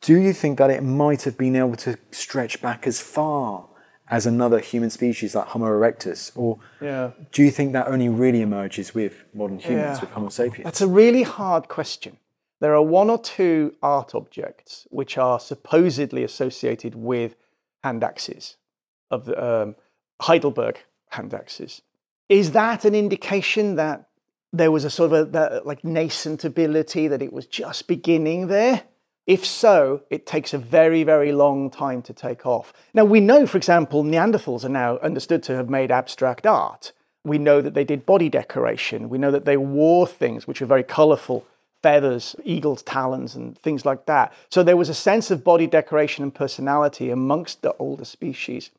do 0.00 0.18
you 0.18 0.32
think 0.32 0.56
that 0.58 0.70
it 0.70 0.82
might 0.82 1.22
have 1.22 1.36
been 1.36 1.54
able 1.56 1.76
to 1.76 1.98
stretch 2.12 2.62
back 2.62 2.86
as 2.86 3.00
far 3.00 3.68
as 4.10 4.26
another 4.26 4.58
human 4.58 4.88
species 4.90 5.34
like 5.34 5.48
Homo 5.48 5.66
erectus? 5.66 6.32
Or 6.34 6.58
Yeah. 6.80 7.10
do 7.30 7.42
you 7.42 7.50
think 7.50 7.72
that 7.74 7.88
only 7.88 8.08
really 8.08 8.40
emerges 8.40 8.94
with 8.94 9.14
modern 9.34 9.58
humans, 9.58 9.98
Yeah. 9.98 10.00
with 10.00 10.10
Homo 10.10 10.28
sapiens? 10.30 10.64
That's 10.64 10.80
a 10.80 10.88
really 10.88 11.22
hard 11.24 11.68
question. 11.68 12.16
There 12.62 12.76
are 12.76 12.82
one 12.82 13.10
or 13.10 13.18
two 13.18 13.74
art 13.82 14.14
objects 14.14 14.86
which 14.90 15.18
are 15.18 15.40
supposedly 15.40 16.22
associated 16.22 16.94
with 16.94 17.34
hand 17.82 18.04
axes 18.04 18.54
of 19.10 19.24
the 19.24 19.44
um, 19.44 19.74
Heidelberg 20.20 20.78
hand 21.10 21.34
axes. 21.34 21.82
Is 22.28 22.52
that 22.52 22.84
an 22.84 22.94
indication 22.94 23.74
that 23.74 24.08
there 24.52 24.70
was 24.70 24.84
a 24.84 24.90
sort 24.90 25.12
of 25.12 25.18
a 25.18 25.30
that, 25.32 25.66
like 25.66 25.82
nascent 25.82 26.44
ability 26.44 27.08
that 27.08 27.20
it 27.20 27.32
was 27.32 27.46
just 27.46 27.88
beginning 27.88 28.46
there? 28.46 28.84
If 29.26 29.44
so, 29.44 30.02
it 30.08 30.24
takes 30.24 30.54
a 30.54 30.58
very, 30.58 31.02
very 31.02 31.32
long 31.32 31.68
time 31.68 32.00
to 32.02 32.12
take 32.12 32.46
off. 32.46 32.72
Now, 32.94 33.04
we 33.04 33.18
know, 33.18 33.44
for 33.44 33.56
example, 33.56 34.04
Neanderthals 34.04 34.64
are 34.64 34.68
now 34.68 34.98
understood 34.98 35.42
to 35.44 35.56
have 35.56 35.68
made 35.68 35.90
abstract 35.90 36.46
art. 36.46 36.92
We 37.24 37.38
know 37.38 37.60
that 37.60 37.74
they 37.74 37.84
did 37.84 38.06
body 38.06 38.28
decoration. 38.28 39.08
We 39.08 39.18
know 39.18 39.32
that 39.32 39.46
they 39.46 39.56
wore 39.56 40.06
things 40.06 40.46
which 40.46 40.60
were 40.60 40.66
very 40.68 40.84
colorful 40.84 41.44
feathers, 41.82 42.36
eagles' 42.44 42.82
talons, 42.82 43.34
and 43.34 43.58
things 43.58 43.84
like 43.84 44.06
that. 44.06 44.32
So 44.50 44.62
there 44.62 44.76
was 44.76 44.88
a 44.88 44.94
sense 44.94 45.30
of 45.30 45.44
body 45.44 45.66
decoration 45.66 46.22
and 46.22 46.34
personality 46.34 47.10
amongst 47.10 47.62
the 47.62 47.74
older 47.78 48.04
species. 48.04 48.70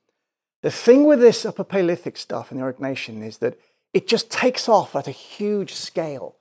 The 0.61 0.71
thing 0.71 1.03
with 1.03 1.19
this 1.19 1.45
Upper 1.45 1.63
Paleolithic 1.63 2.17
stuff 2.17 2.51
in 2.51 2.57
the 2.57 2.63
Aurignacian 2.63 3.21
is 3.23 3.39
that 3.39 3.59
it 3.93 4.07
just 4.07 4.31
takes 4.31 4.69
off 4.69 4.95
at 4.95 5.07
a 5.07 5.11
huge 5.11 5.73
scale. 5.73 6.35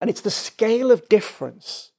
And 0.00 0.10
it's 0.10 0.20
the 0.20 0.30
scale 0.30 0.90
of 0.90 1.08
difference 1.08 1.92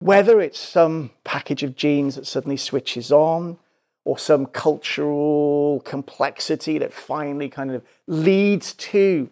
whether 0.00 0.40
it's 0.40 0.58
some 0.58 1.10
package 1.24 1.62
of 1.62 1.76
genes 1.76 2.16
that 2.16 2.26
suddenly 2.26 2.56
switches 2.56 3.12
on 3.12 3.58
or 4.04 4.18
some 4.18 4.46
cultural 4.46 5.80
complexity 5.84 6.78
that 6.78 6.92
finally 6.92 7.48
kind 7.48 7.70
of 7.70 7.82
leads 8.06 8.72
to 8.72 9.30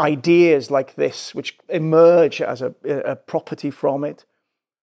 ideas 0.00 0.70
like 0.70 0.94
this 0.94 1.34
which 1.34 1.58
emerge 1.68 2.40
as 2.40 2.62
a, 2.62 2.74
a 2.84 3.14
property 3.14 3.70
from 3.70 4.02
it 4.02 4.24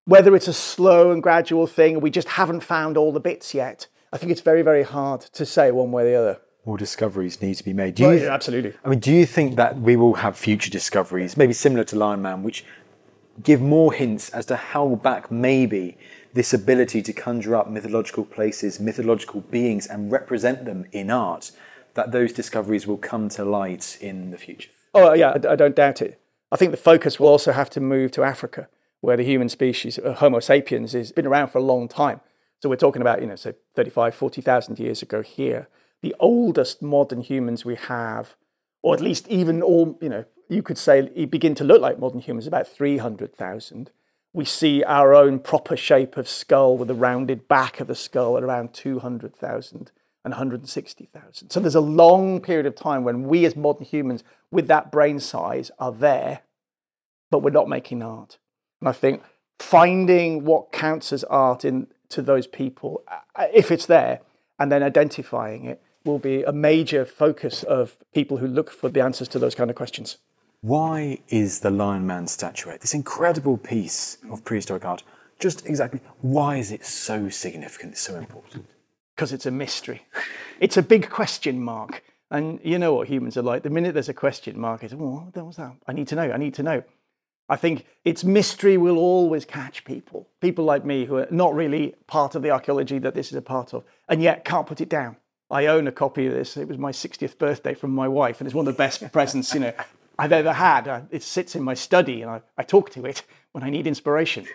whether 0.05 0.35
it's 0.35 0.47
a 0.47 0.53
slow 0.53 1.11
and 1.11 1.21
gradual 1.23 1.67
thing 1.67 1.99
we 1.99 2.09
just 2.09 2.29
haven't 2.29 2.61
found 2.61 2.95
all 2.95 3.11
the 3.11 3.19
bits 3.19 3.53
yet 3.53 3.87
i 4.13 4.17
think 4.17 4.31
it's 4.31 4.41
very 4.41 4.61
very 4.61 4.83
hard 4.83 5.21
to 5.21 5.45
say 5.45 5.71
one 5.71 5.91
way 5.91 6.03
or 6.03 6.05
the 6.05 6.15
other 6.15 6.39
More 6.67 6.77
discoveries 6.77 7.41
need 7.41 7.55
to 7.55 7.63
be 7.63 7.71
made. 7.71 7.95
Do 7.95 8.03
Well, 8.03 8.17
yeah, 8.17 8.33
absolutely. 8.33 8.73
I 8.83 8.89
mean, 8.89 8.99
do 8.99 9.13
you 9.13 9.25
think 9.25 9.55
that 9.55 9.79
we 9.79 9.95
will 9.95 10.15
have 10.15 10.35
future 10.37 10.69
discoveries, 10.69 11.37
maybe 11.37 11.53
similar 11.53 11.85
to 11.85 11.95
Lion 11.95 12.21
Man, 12.21 12.43
which 12.43 12.65
give 13.41 13.61
more 13.61 13.93
hints 13.93 14.29
as 14.31 14.45
to 14.47 14.57
how 14.57 14.95
back 14.95 15.31
maybe 15.31 15.97
this 16.33 16.53
ability 16.53 17.01
to 17.03 17.13
conjure 17.13 17.55
up 17.55 17.69
mythological 17.69 18.25
places, 18.25 18.79
mythological 18.79 19.41
beings, 19.41 19.87
and 19.87 20.11
represent 20.11 20.65
them 20.65 20.85
in 20.91 21.09
art, 21.09 21.51
that 21.93 22.11
those 22.11 22.33
discoveries 22.33 22.85
will 22.85 22.97
come 22.97 23.29
to 23.29 23.45
light 23.45 23.97
in 24.01 24.31
the 24.31 24.37
future? 24.37 24.69
Oh, 24.93 25.13
yeah, 25.13 25.37
I, 25.49 25.55
don't 25.55 25.75
doubt 25.75 26.01
it. 26.01 26.19
I 26.51 26.55
think 26.55 26.71
the 26.71 26.77
focus 26.77 27.19
will 27.19 27.27
also 27.27 27.51
have 27.51 27.69
to 27.71 27.79
move 27.79 28.11
to 28.11 28.23
Africa, 28.23 28.67
where 29.01 29.17
the 29.17 29.23
human 29.23 29.49
species, 29.49 29.99
uh, 29.99 30.13
Homo 30.13 30.39
sapiens, 30.39 30.93
has 30.93 31.11
been 31.11 31.27
around 31.27 31.49
for 31.49 31.59
a 31.59 31.63
long 31.63 31.87
time. 31.87 32.21
So 32.59 32.69
we're 32.69 32.77
talking 32.77 33.01
about, 33.01 33.21
you 33.21 33.27
know, 33.27 33.35
say 33.35 33.53
35, 33.75 34.15
40,000 34.15 34.79
years 34.79 35.01
ago 35.01 35.21
here. 35.21 35.67
The 36.01 36.15
oldest 36.19 36.81
modern 36.81 37.21
humans 37.21 37.65
we 37.65 37.75
have, 37.75 38.35
or 38.81 38.93
at 38.95 39.01
least 39.01 39.27
even 39.27 39.61
all, 39.61 39.97
you 40.01 40.09
know, 40.09 40.25
you 40.49 40.63
could 40.63 40.77
say 40.77 41.01
begin 41.25 41.55
to 41.55 41.63
look 41.63 41.81
like 41.81 41.99
modern 41.99 42.21
humans, 42.21 42.47
about 42.47 42.67
300,000. 42.67 43.91
We 44.33 44.45
see 44.45 44.83
our 44.83 45.13
own 45.13 45.39
proper 45.39 45.75
shape 45.75 46.17
of 46.17 46.27
skull 46.27 46.77
with 46.77 46.87
the 46.87 46.93
rounded 46.93 47.47
back 47.47 47.79
of 47.79 47.87
the 47.87 47.95
skull 47.95 48.37
at 48.37 48.43
around 48.43 48.73
200,000 48.73 49.91
and 50.27 50.33
160,000. 50.33 51.49
So 51.49 51.59
there's 51.61 51.73
a 51.73 51.79
long 51.79 52.41
period 52.41 52.65
of 52.65 52.75
time 52.75 53.05
when 53.05 53.23
we 53.23 53.45
as 53.45 53.55
modern 53.55 53.85
humans 53.85 54.25
with 54.51 54.67
that 54.67 54.91
brain 54.91 55.21
size 55.21 55.71
are 55.79 55.91
there, 55.93 56.41
but 57.31 57.39
we're 57.39 57.49
not 57.51 57.69
making 57.69 58.03
art. 58.03 58.37
And 58.81 58.89
I 58.89 58.91
think 58.91 59.23
finding 59.57 60.43
what 60.43 60.73
counts 60.73 61.13
as 61.13 61.23
art 61.25 61.63
in 61.63 61.87
to 62.09 62.21
those 62.21 62.45
people, 62.45 63.03
uh, 63.35 63.45
if 63.53 63.71
it's 63.71 63.85
there, 63.85 64.19
and 64.59 64.69
then 64.69 64.83
identifying 64.83 65.63
it 65.63 65.81
will 66.03 66.19
be 66.19 66.43
a 66.43 66.51
major 66.51 67.05
focus 67.05 67.63
of 67.63 67.95
people 68.13 68.37
who 68.37 68.47
look 68.47 68.69
for 68.69 68.89
the 68.89 69.01
answers 69.01 69.29
to 69.29 69.39
those 69.39 69.55
kind 69.55 69.69
of 69.69 69.77
questions. 69.77 70.17
Why 70.59 71.19
is 71.29 71.61
the 71.61 71.69
Lion 71.69 72.05
Man 72.05 72.27
statuette, 72.27 72.81
this 72.81 72.93
incredible 72.93 73.57
piece 73.57 74.17
of 74.29 74.43
prehistoric 74.43 74.83
art, 74.83 75.03
just 75.39 75.65
exactly 75.65 76.01
why 76.19 76.57
is 76.57 76.71
it 76.71 76.85
so 76.85 77.29
significant, 77.29 77.97
so 77.97 78.15
important? 78.15 78.65
Because 79.17 79.33
it's 79.33 79.47
a 79.47 79.51
mystery. 79.51 80.03
It's 80.59 80.77
a 80.77 80.83
big 80.83 81.09
question 81.09 81.61
mark. 81.61 82.03
And 82.29 82.59
you 82.63 82.77
know 82.77 82.93
what 82.93 83.07
humans 83.07 83.35
are 83.35 83.41
like. 83.41 83.63
The 83.63 83.71
minute 83.71 83.95
there's 83.95 84.09
a 84.09 84.13
question 84.13 84.59
mark, 84.59 84.83
it's, 84.83 84.93
oh, 84.93 85.27
what 85.33 85.45
was 85.45 85.55
that? 85.55 85.73
I 85.87 85.93
need 85.93 86.07
to 86.09 86.15
know. 86.15 86.31
I 86.31 86.37
need 86.37 86.53
to 86.53 86.63
know. 86.63 86.83
I 87.49 87.55
think 87.55 87.85
its 88.05 88.23
mystery 88.23 88.77
will 88.77 88.99
always 88.99 89.43
catch 89.43 89.85
people. 89.85 90.27
People 90.39 90.65
like 90.65 90.85
me 90.85 91.05
who 91.05 91.15
are 91.15 91.27
not 91.31 91.55
really 91.55 91.95
part 92.05 92.35
of 92.35 92.43
the 92.43 92.51
archaeology 92.51 92.99
that 92.99 93.15
this 93.15 93.31
is 93.31 93.37
a 93.37 93.41
part 93.41 93.73
of, 93.73 93.85
and 94.07 94.21
yet 94.21 94.45
can't 94.45 94.67
put 94.67 94.81
it 94.81 94.89
down. 94.89 95.15
I 95.49 95.67
own 95.67 95.87
a 95.87 95.91
copy 95.91 96.27
of 96.27 96.33
this. 96.33 96.57
It 96.57 96.67
was 96.67 96.77
my 96.77 96.91
60th 96.91 97.37
birthday 97.39 97.73
from 97.73 97.95
my 97.95 98.07
wife, 98.07 98.39
and 98.39 98.47
it's 98.47 98.53
one 98.53 98.67
of 98.67 98.73
the 98.73 98.77
best 98.77 99.11
presents, 99.13 99.53
you 99.53 99.61
know, 99.61 99.73
I've 100.19 100.33
ever 100.33 100.51
had. 100.53 101.07
It 101.09 101.23
sits 101.23 101.55
in 101.55 101.63
my 101.63 101.73
study, 101.73 102.21
and 102.21 102.29
I, 102.29 102.41
I 102.57 102.63
talk 102.63 102.91
to 102.91 103.05
it 103.05 103.23
when 103.53 103.63
I 103.63 103.69
need 103.69 103.87
inspiration, 103.87 104.45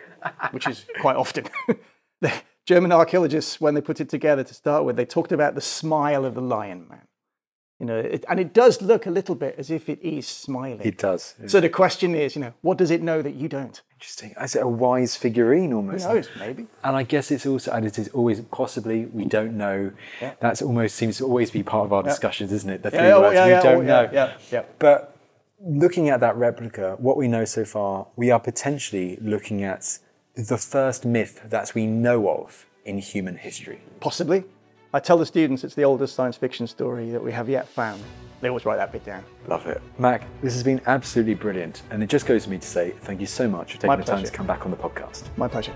which 0.50 0.68
is 0.68 0.84
quite 1.00 1.16
often. 1.16 1.46
German 2.64 2.92
archaeologists, 2.92 3.60
when 3.60 3.74
they 3.74 3.80
put 3.80 4.00
it 4.00 4.08
together 4.08 4.44
to 4.44 4.54
start 4.54 4.84
with, 4.84 4.96
they 4.96 5.04
talked 5.04 5.32
about 5.32 5.54
the 5.54 5.60
smile 5.60 6.24
of 6.24 6.34
the 6.34 6.40
lion 6.40 6.86
man. 6.88 7.02
You 7.80 7.86
know, 7.86 7.98
it, 7.98 8.24
and 8.28 8.38
it 8.38 8.54
does 8.54 8.80
look 8.80 9.06
a 9.06 9.10
little 9.10 9.34
bit 9.34 9.56
as 9.58 9.68
if 9.68 9.88
it 9.88 9.98
is 10.00 10.28
smiling. 10.28 10.80
It 10.84 10.98
does. 10.98 11.34
So 11.48 11.58
the 11.58 11.68
question 11.68 12.14
is, 12.14 12.36
you 12.36 12.40
know, 12.40 12.54
what 12.60 12.78
does 12.78 12.92
it 12.92 13.02
know 13.02 13.22
that 13.22 13.34
you 13.34 13.48
don't? 13.48 13.82
Interesting. 13.94 14.34
Is 14.40 14.54
it 14.54 14.62
a 14.62 14.68
wise 14.68 15.16
figurine 15.16 15.72
almost? 15.72 16.06
Who 16.06 16.14
knows? 16.14 16.28
Maybe. 16.38 16.68
And 16.84 16.94
I 16.94 17.02
guess 17.02 17.32
it's 17.32 17.44
also, 17.44 17.72
and 17.72 17.84
it 17.84 17.98
is 17.98 18.06
always 18.10 18.40
possibly, 18.40 19.06
we 19.06 19.24
don't 19.24 19.56
know. 19.56 19.90
Yeah. 20.20 20.34
That's 20.38 20.62
almost 20.62 20.94
seems 20.94 21.18
to 21.18 21.24
always 21.24 21.50
be 21.50 21.64
part 21.64 21.86
of 21.86 21.92
our 21.92 22.04
Yeah. 22.04 22.10
discussions, 22.10 22.52
isn't 22.52 22.70
it? 22.70 22.84
The 22.84 22.90
Yeah, 22.90 22.98
three 22.98 23.08
yeah, 23.08 23.18
words, 23.18 23.34
yeah, 23.34 23.44
we 23.46 23.50
yeah, 23.50 23.62
don't 23.62 23.86
yeah, 23.86 24.02
know. 24.02 24.10
yeah, 24.12 24.32
yeah. 24.52 24.62
But 24.78 25.16
looking 25.60 26.08
at 26.08 26.20
that 26.20 26.36
replica, 26.36 26.94
what 27.00 27.16
we 27.16 27.26
know 27.26 27.44
so 27.44 27.64
far, 27.64 28.06
we 28.14 28.30
are 28.30 28.38
potentially 28.38 29.18
looking 29.20 29.64
at 29.64 29.98
the 30.34 30.56
first 30.56 31.04
myth 31.04 31.42
that 31.44 31.74
we 31.74 31.86
know 31.86 32.28
of 32.28 32.66
in 32.86 32.96
human 32.98 33.36
history. 33.36 33.82
Possibly. 34.00 34.44
I 34.94 34.98
tell 34.98 35.18
the 35.18 35.26
students 35.26 35.62
it's 35.62 35.74
the 35.74 35.84
oldest 35.84 36.14
science 36.14 36.36
fiction 36.36 36.66
story 36.66 37.10
that 37.10 37.22
we 37.22 37.32
have 37.32 37.48
yet 37.48 37.68
found. 37.68 38.02
They 38.40 38.48
always 38.48 38.64
write 38.64 38.76
that 38.76 38.92
bit 38.92 39.04
down. 39.04 39.24
Love 39.46 39.66
it. 39.66 39.80
Mac, 39.98 40.26
this 40.40 40.54
has 40.54 40.62
been 40.62 40.80
absolutely 40.86 41.34
brilliant. 41.34 41.82
And 41.90 42.02
it 42.02 42.08
just 42.08 42.26
goes 42.26 42.44
to 42.44 42.50
me 42.50 42.58
to 42.58 42.66
say 42.66 42.94
thank 43.02 43.20
you 43.20 43.26
so 43.26 43.46
much 43.46 43.72
for 43.72 43.78
taking 43.78 43.88
My 43.88 43.96
the 43.96 44.04
time 44.04 44.24
to 44.24 44.32
come 44.32 44.46
back 44.46 44.64
on 44.64 44.70
the 44.70 44.76
podcast. 44.76 45.24
My 45.36 45.48
pleasure. 45.48 45.74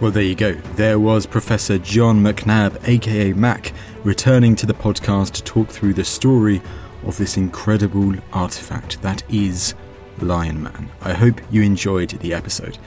Well, 0.00 0.10
there 0.10 0.22
you 0.22 0.34
go. 0.34 0.52
There 0.74 0.98
was 0.98 1.24
Professor 1.24 1.78
John 1.78 2.22
McNabb, 2.22 2.86
aka 2.86 3.32
Mac, 3.32 3.72
returning 4.04 4.54
to 4.56 4.66
the 4.66 4.74
podcast 4.74 5.32
to 5.32 5.42
talk 5.42 5.68
through 5.68 5.94
the 5.94 6.04
story 6.04 6.60
of 7.06 7.16
this 7.16 7.36
incredible 7.36 8.14
artifact 8.32 9.00
that 9.02 9.22
is 9.32 9.74
Lion 10.22 10.62
Man. 10.62 10.90
I 11.00 11.12
hope 11.12 11.40
you 11.50 11.62
enjoyed 11.62 12.10
the 12.10 12.34
episode. 12.34 12.78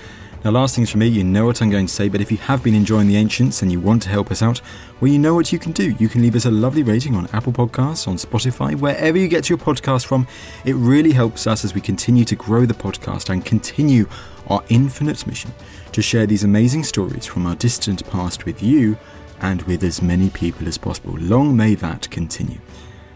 Now, 0.44 0.52
last 0.52 0.76
things 0.76 0.90
from 0.90 1.00
me, 1.00 1.08
you 1.08 1.24
know 1.24 1.46
what 1.46 1.62
I'm 1.62 1.70
going 1.70 1.88
to 1.88 1.94
say, 1.94 2.10
but 2.10 2.22
if 2.22 2.32
you 2.32 2.38
have 2.38 2.64
been 2.64 2.76
enjoying 2.76 3.08
The 3.08 3.18
Ancients 3.18 3.64
and 3.64 3.72
you 3.72 3.80
want 3.80 4.04
to 4.04 4.10
help 4.10 4.32
us 4.32 4.42
out, 4.42 4.62
well, 5.00 5.12
you 5.12 5.20
know 5.20 5.34
what 5.34 5.52
you 5.52 5.60
can 5.60 5.72
do. 5.72 5.96
You 6.00 6.08
can 6.08 6.22
leave 6.22 6.36
us 6.36 6.46
a 6.46 6.52
lovely 6.52 6.84
rating 6.84 7.16
on 7.16 7.28
Apple 7.34 7.52
Podcasts, 7.52 8.08
on 8.08 8.16
Spotify, 8.16 8.76
wherever 8.76 9.18
you 9.18 9.28
get 9.28 9.50
your 9.50 9.58
podcast 9.58 10.06
from. 10.06 10.28
It 10.64 10.76
really 10.76 11.12
helps 11.12 11.48
us 11.48 11.66
as 11.66 11.74
we 11.74 11.82
continue 11.82 12.24
to 12.26 12.36
grow 12.36 12.66
the 12.66 12.74
podcast 12.74 13.30
and 13.30 13.44
continue 13.44 14.08
our 14.48 14.64
infinite 14.70 15.26
mission 15.26 15.52
to 15.92 16.02
share 16.02 16.28
these 16.28 16.44
amazing 16.44 16.84
stories 16.84 17.26
from 17.26 17.46
our 17.46 17.56
distant 17.56 18.08
past 18.10 18.46
with 18.46 18.62
you 18.62 18.98
and 19.42 19.64
with 19.64 19.84
as 19.84 20.02
many 20.02 20.30
people 20.30 20.68
as 20.68 20.78
possible. 20.78 21.18
Long 21.18 21.58
may 21.58 21.76
that 21.76 22.10
continue. 22.10 22.60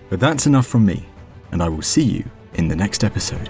But 0.09 0.19
that's 0.19 0.45
enough 0.47 0.67
from 0.67 0.85
me, 0.85 1.05
and 1.51 1.63
I 1.63 1.69
will 1.69 1.81
see 1.81 2.03
you 2.03 2.25
in 2.55 2.67
the 2.67 2.75
next 2.75 3.03
episode. 3.03 3.49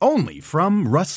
Only 0.00 0.38
from 0.40 0.86
Rust 0.86 1.16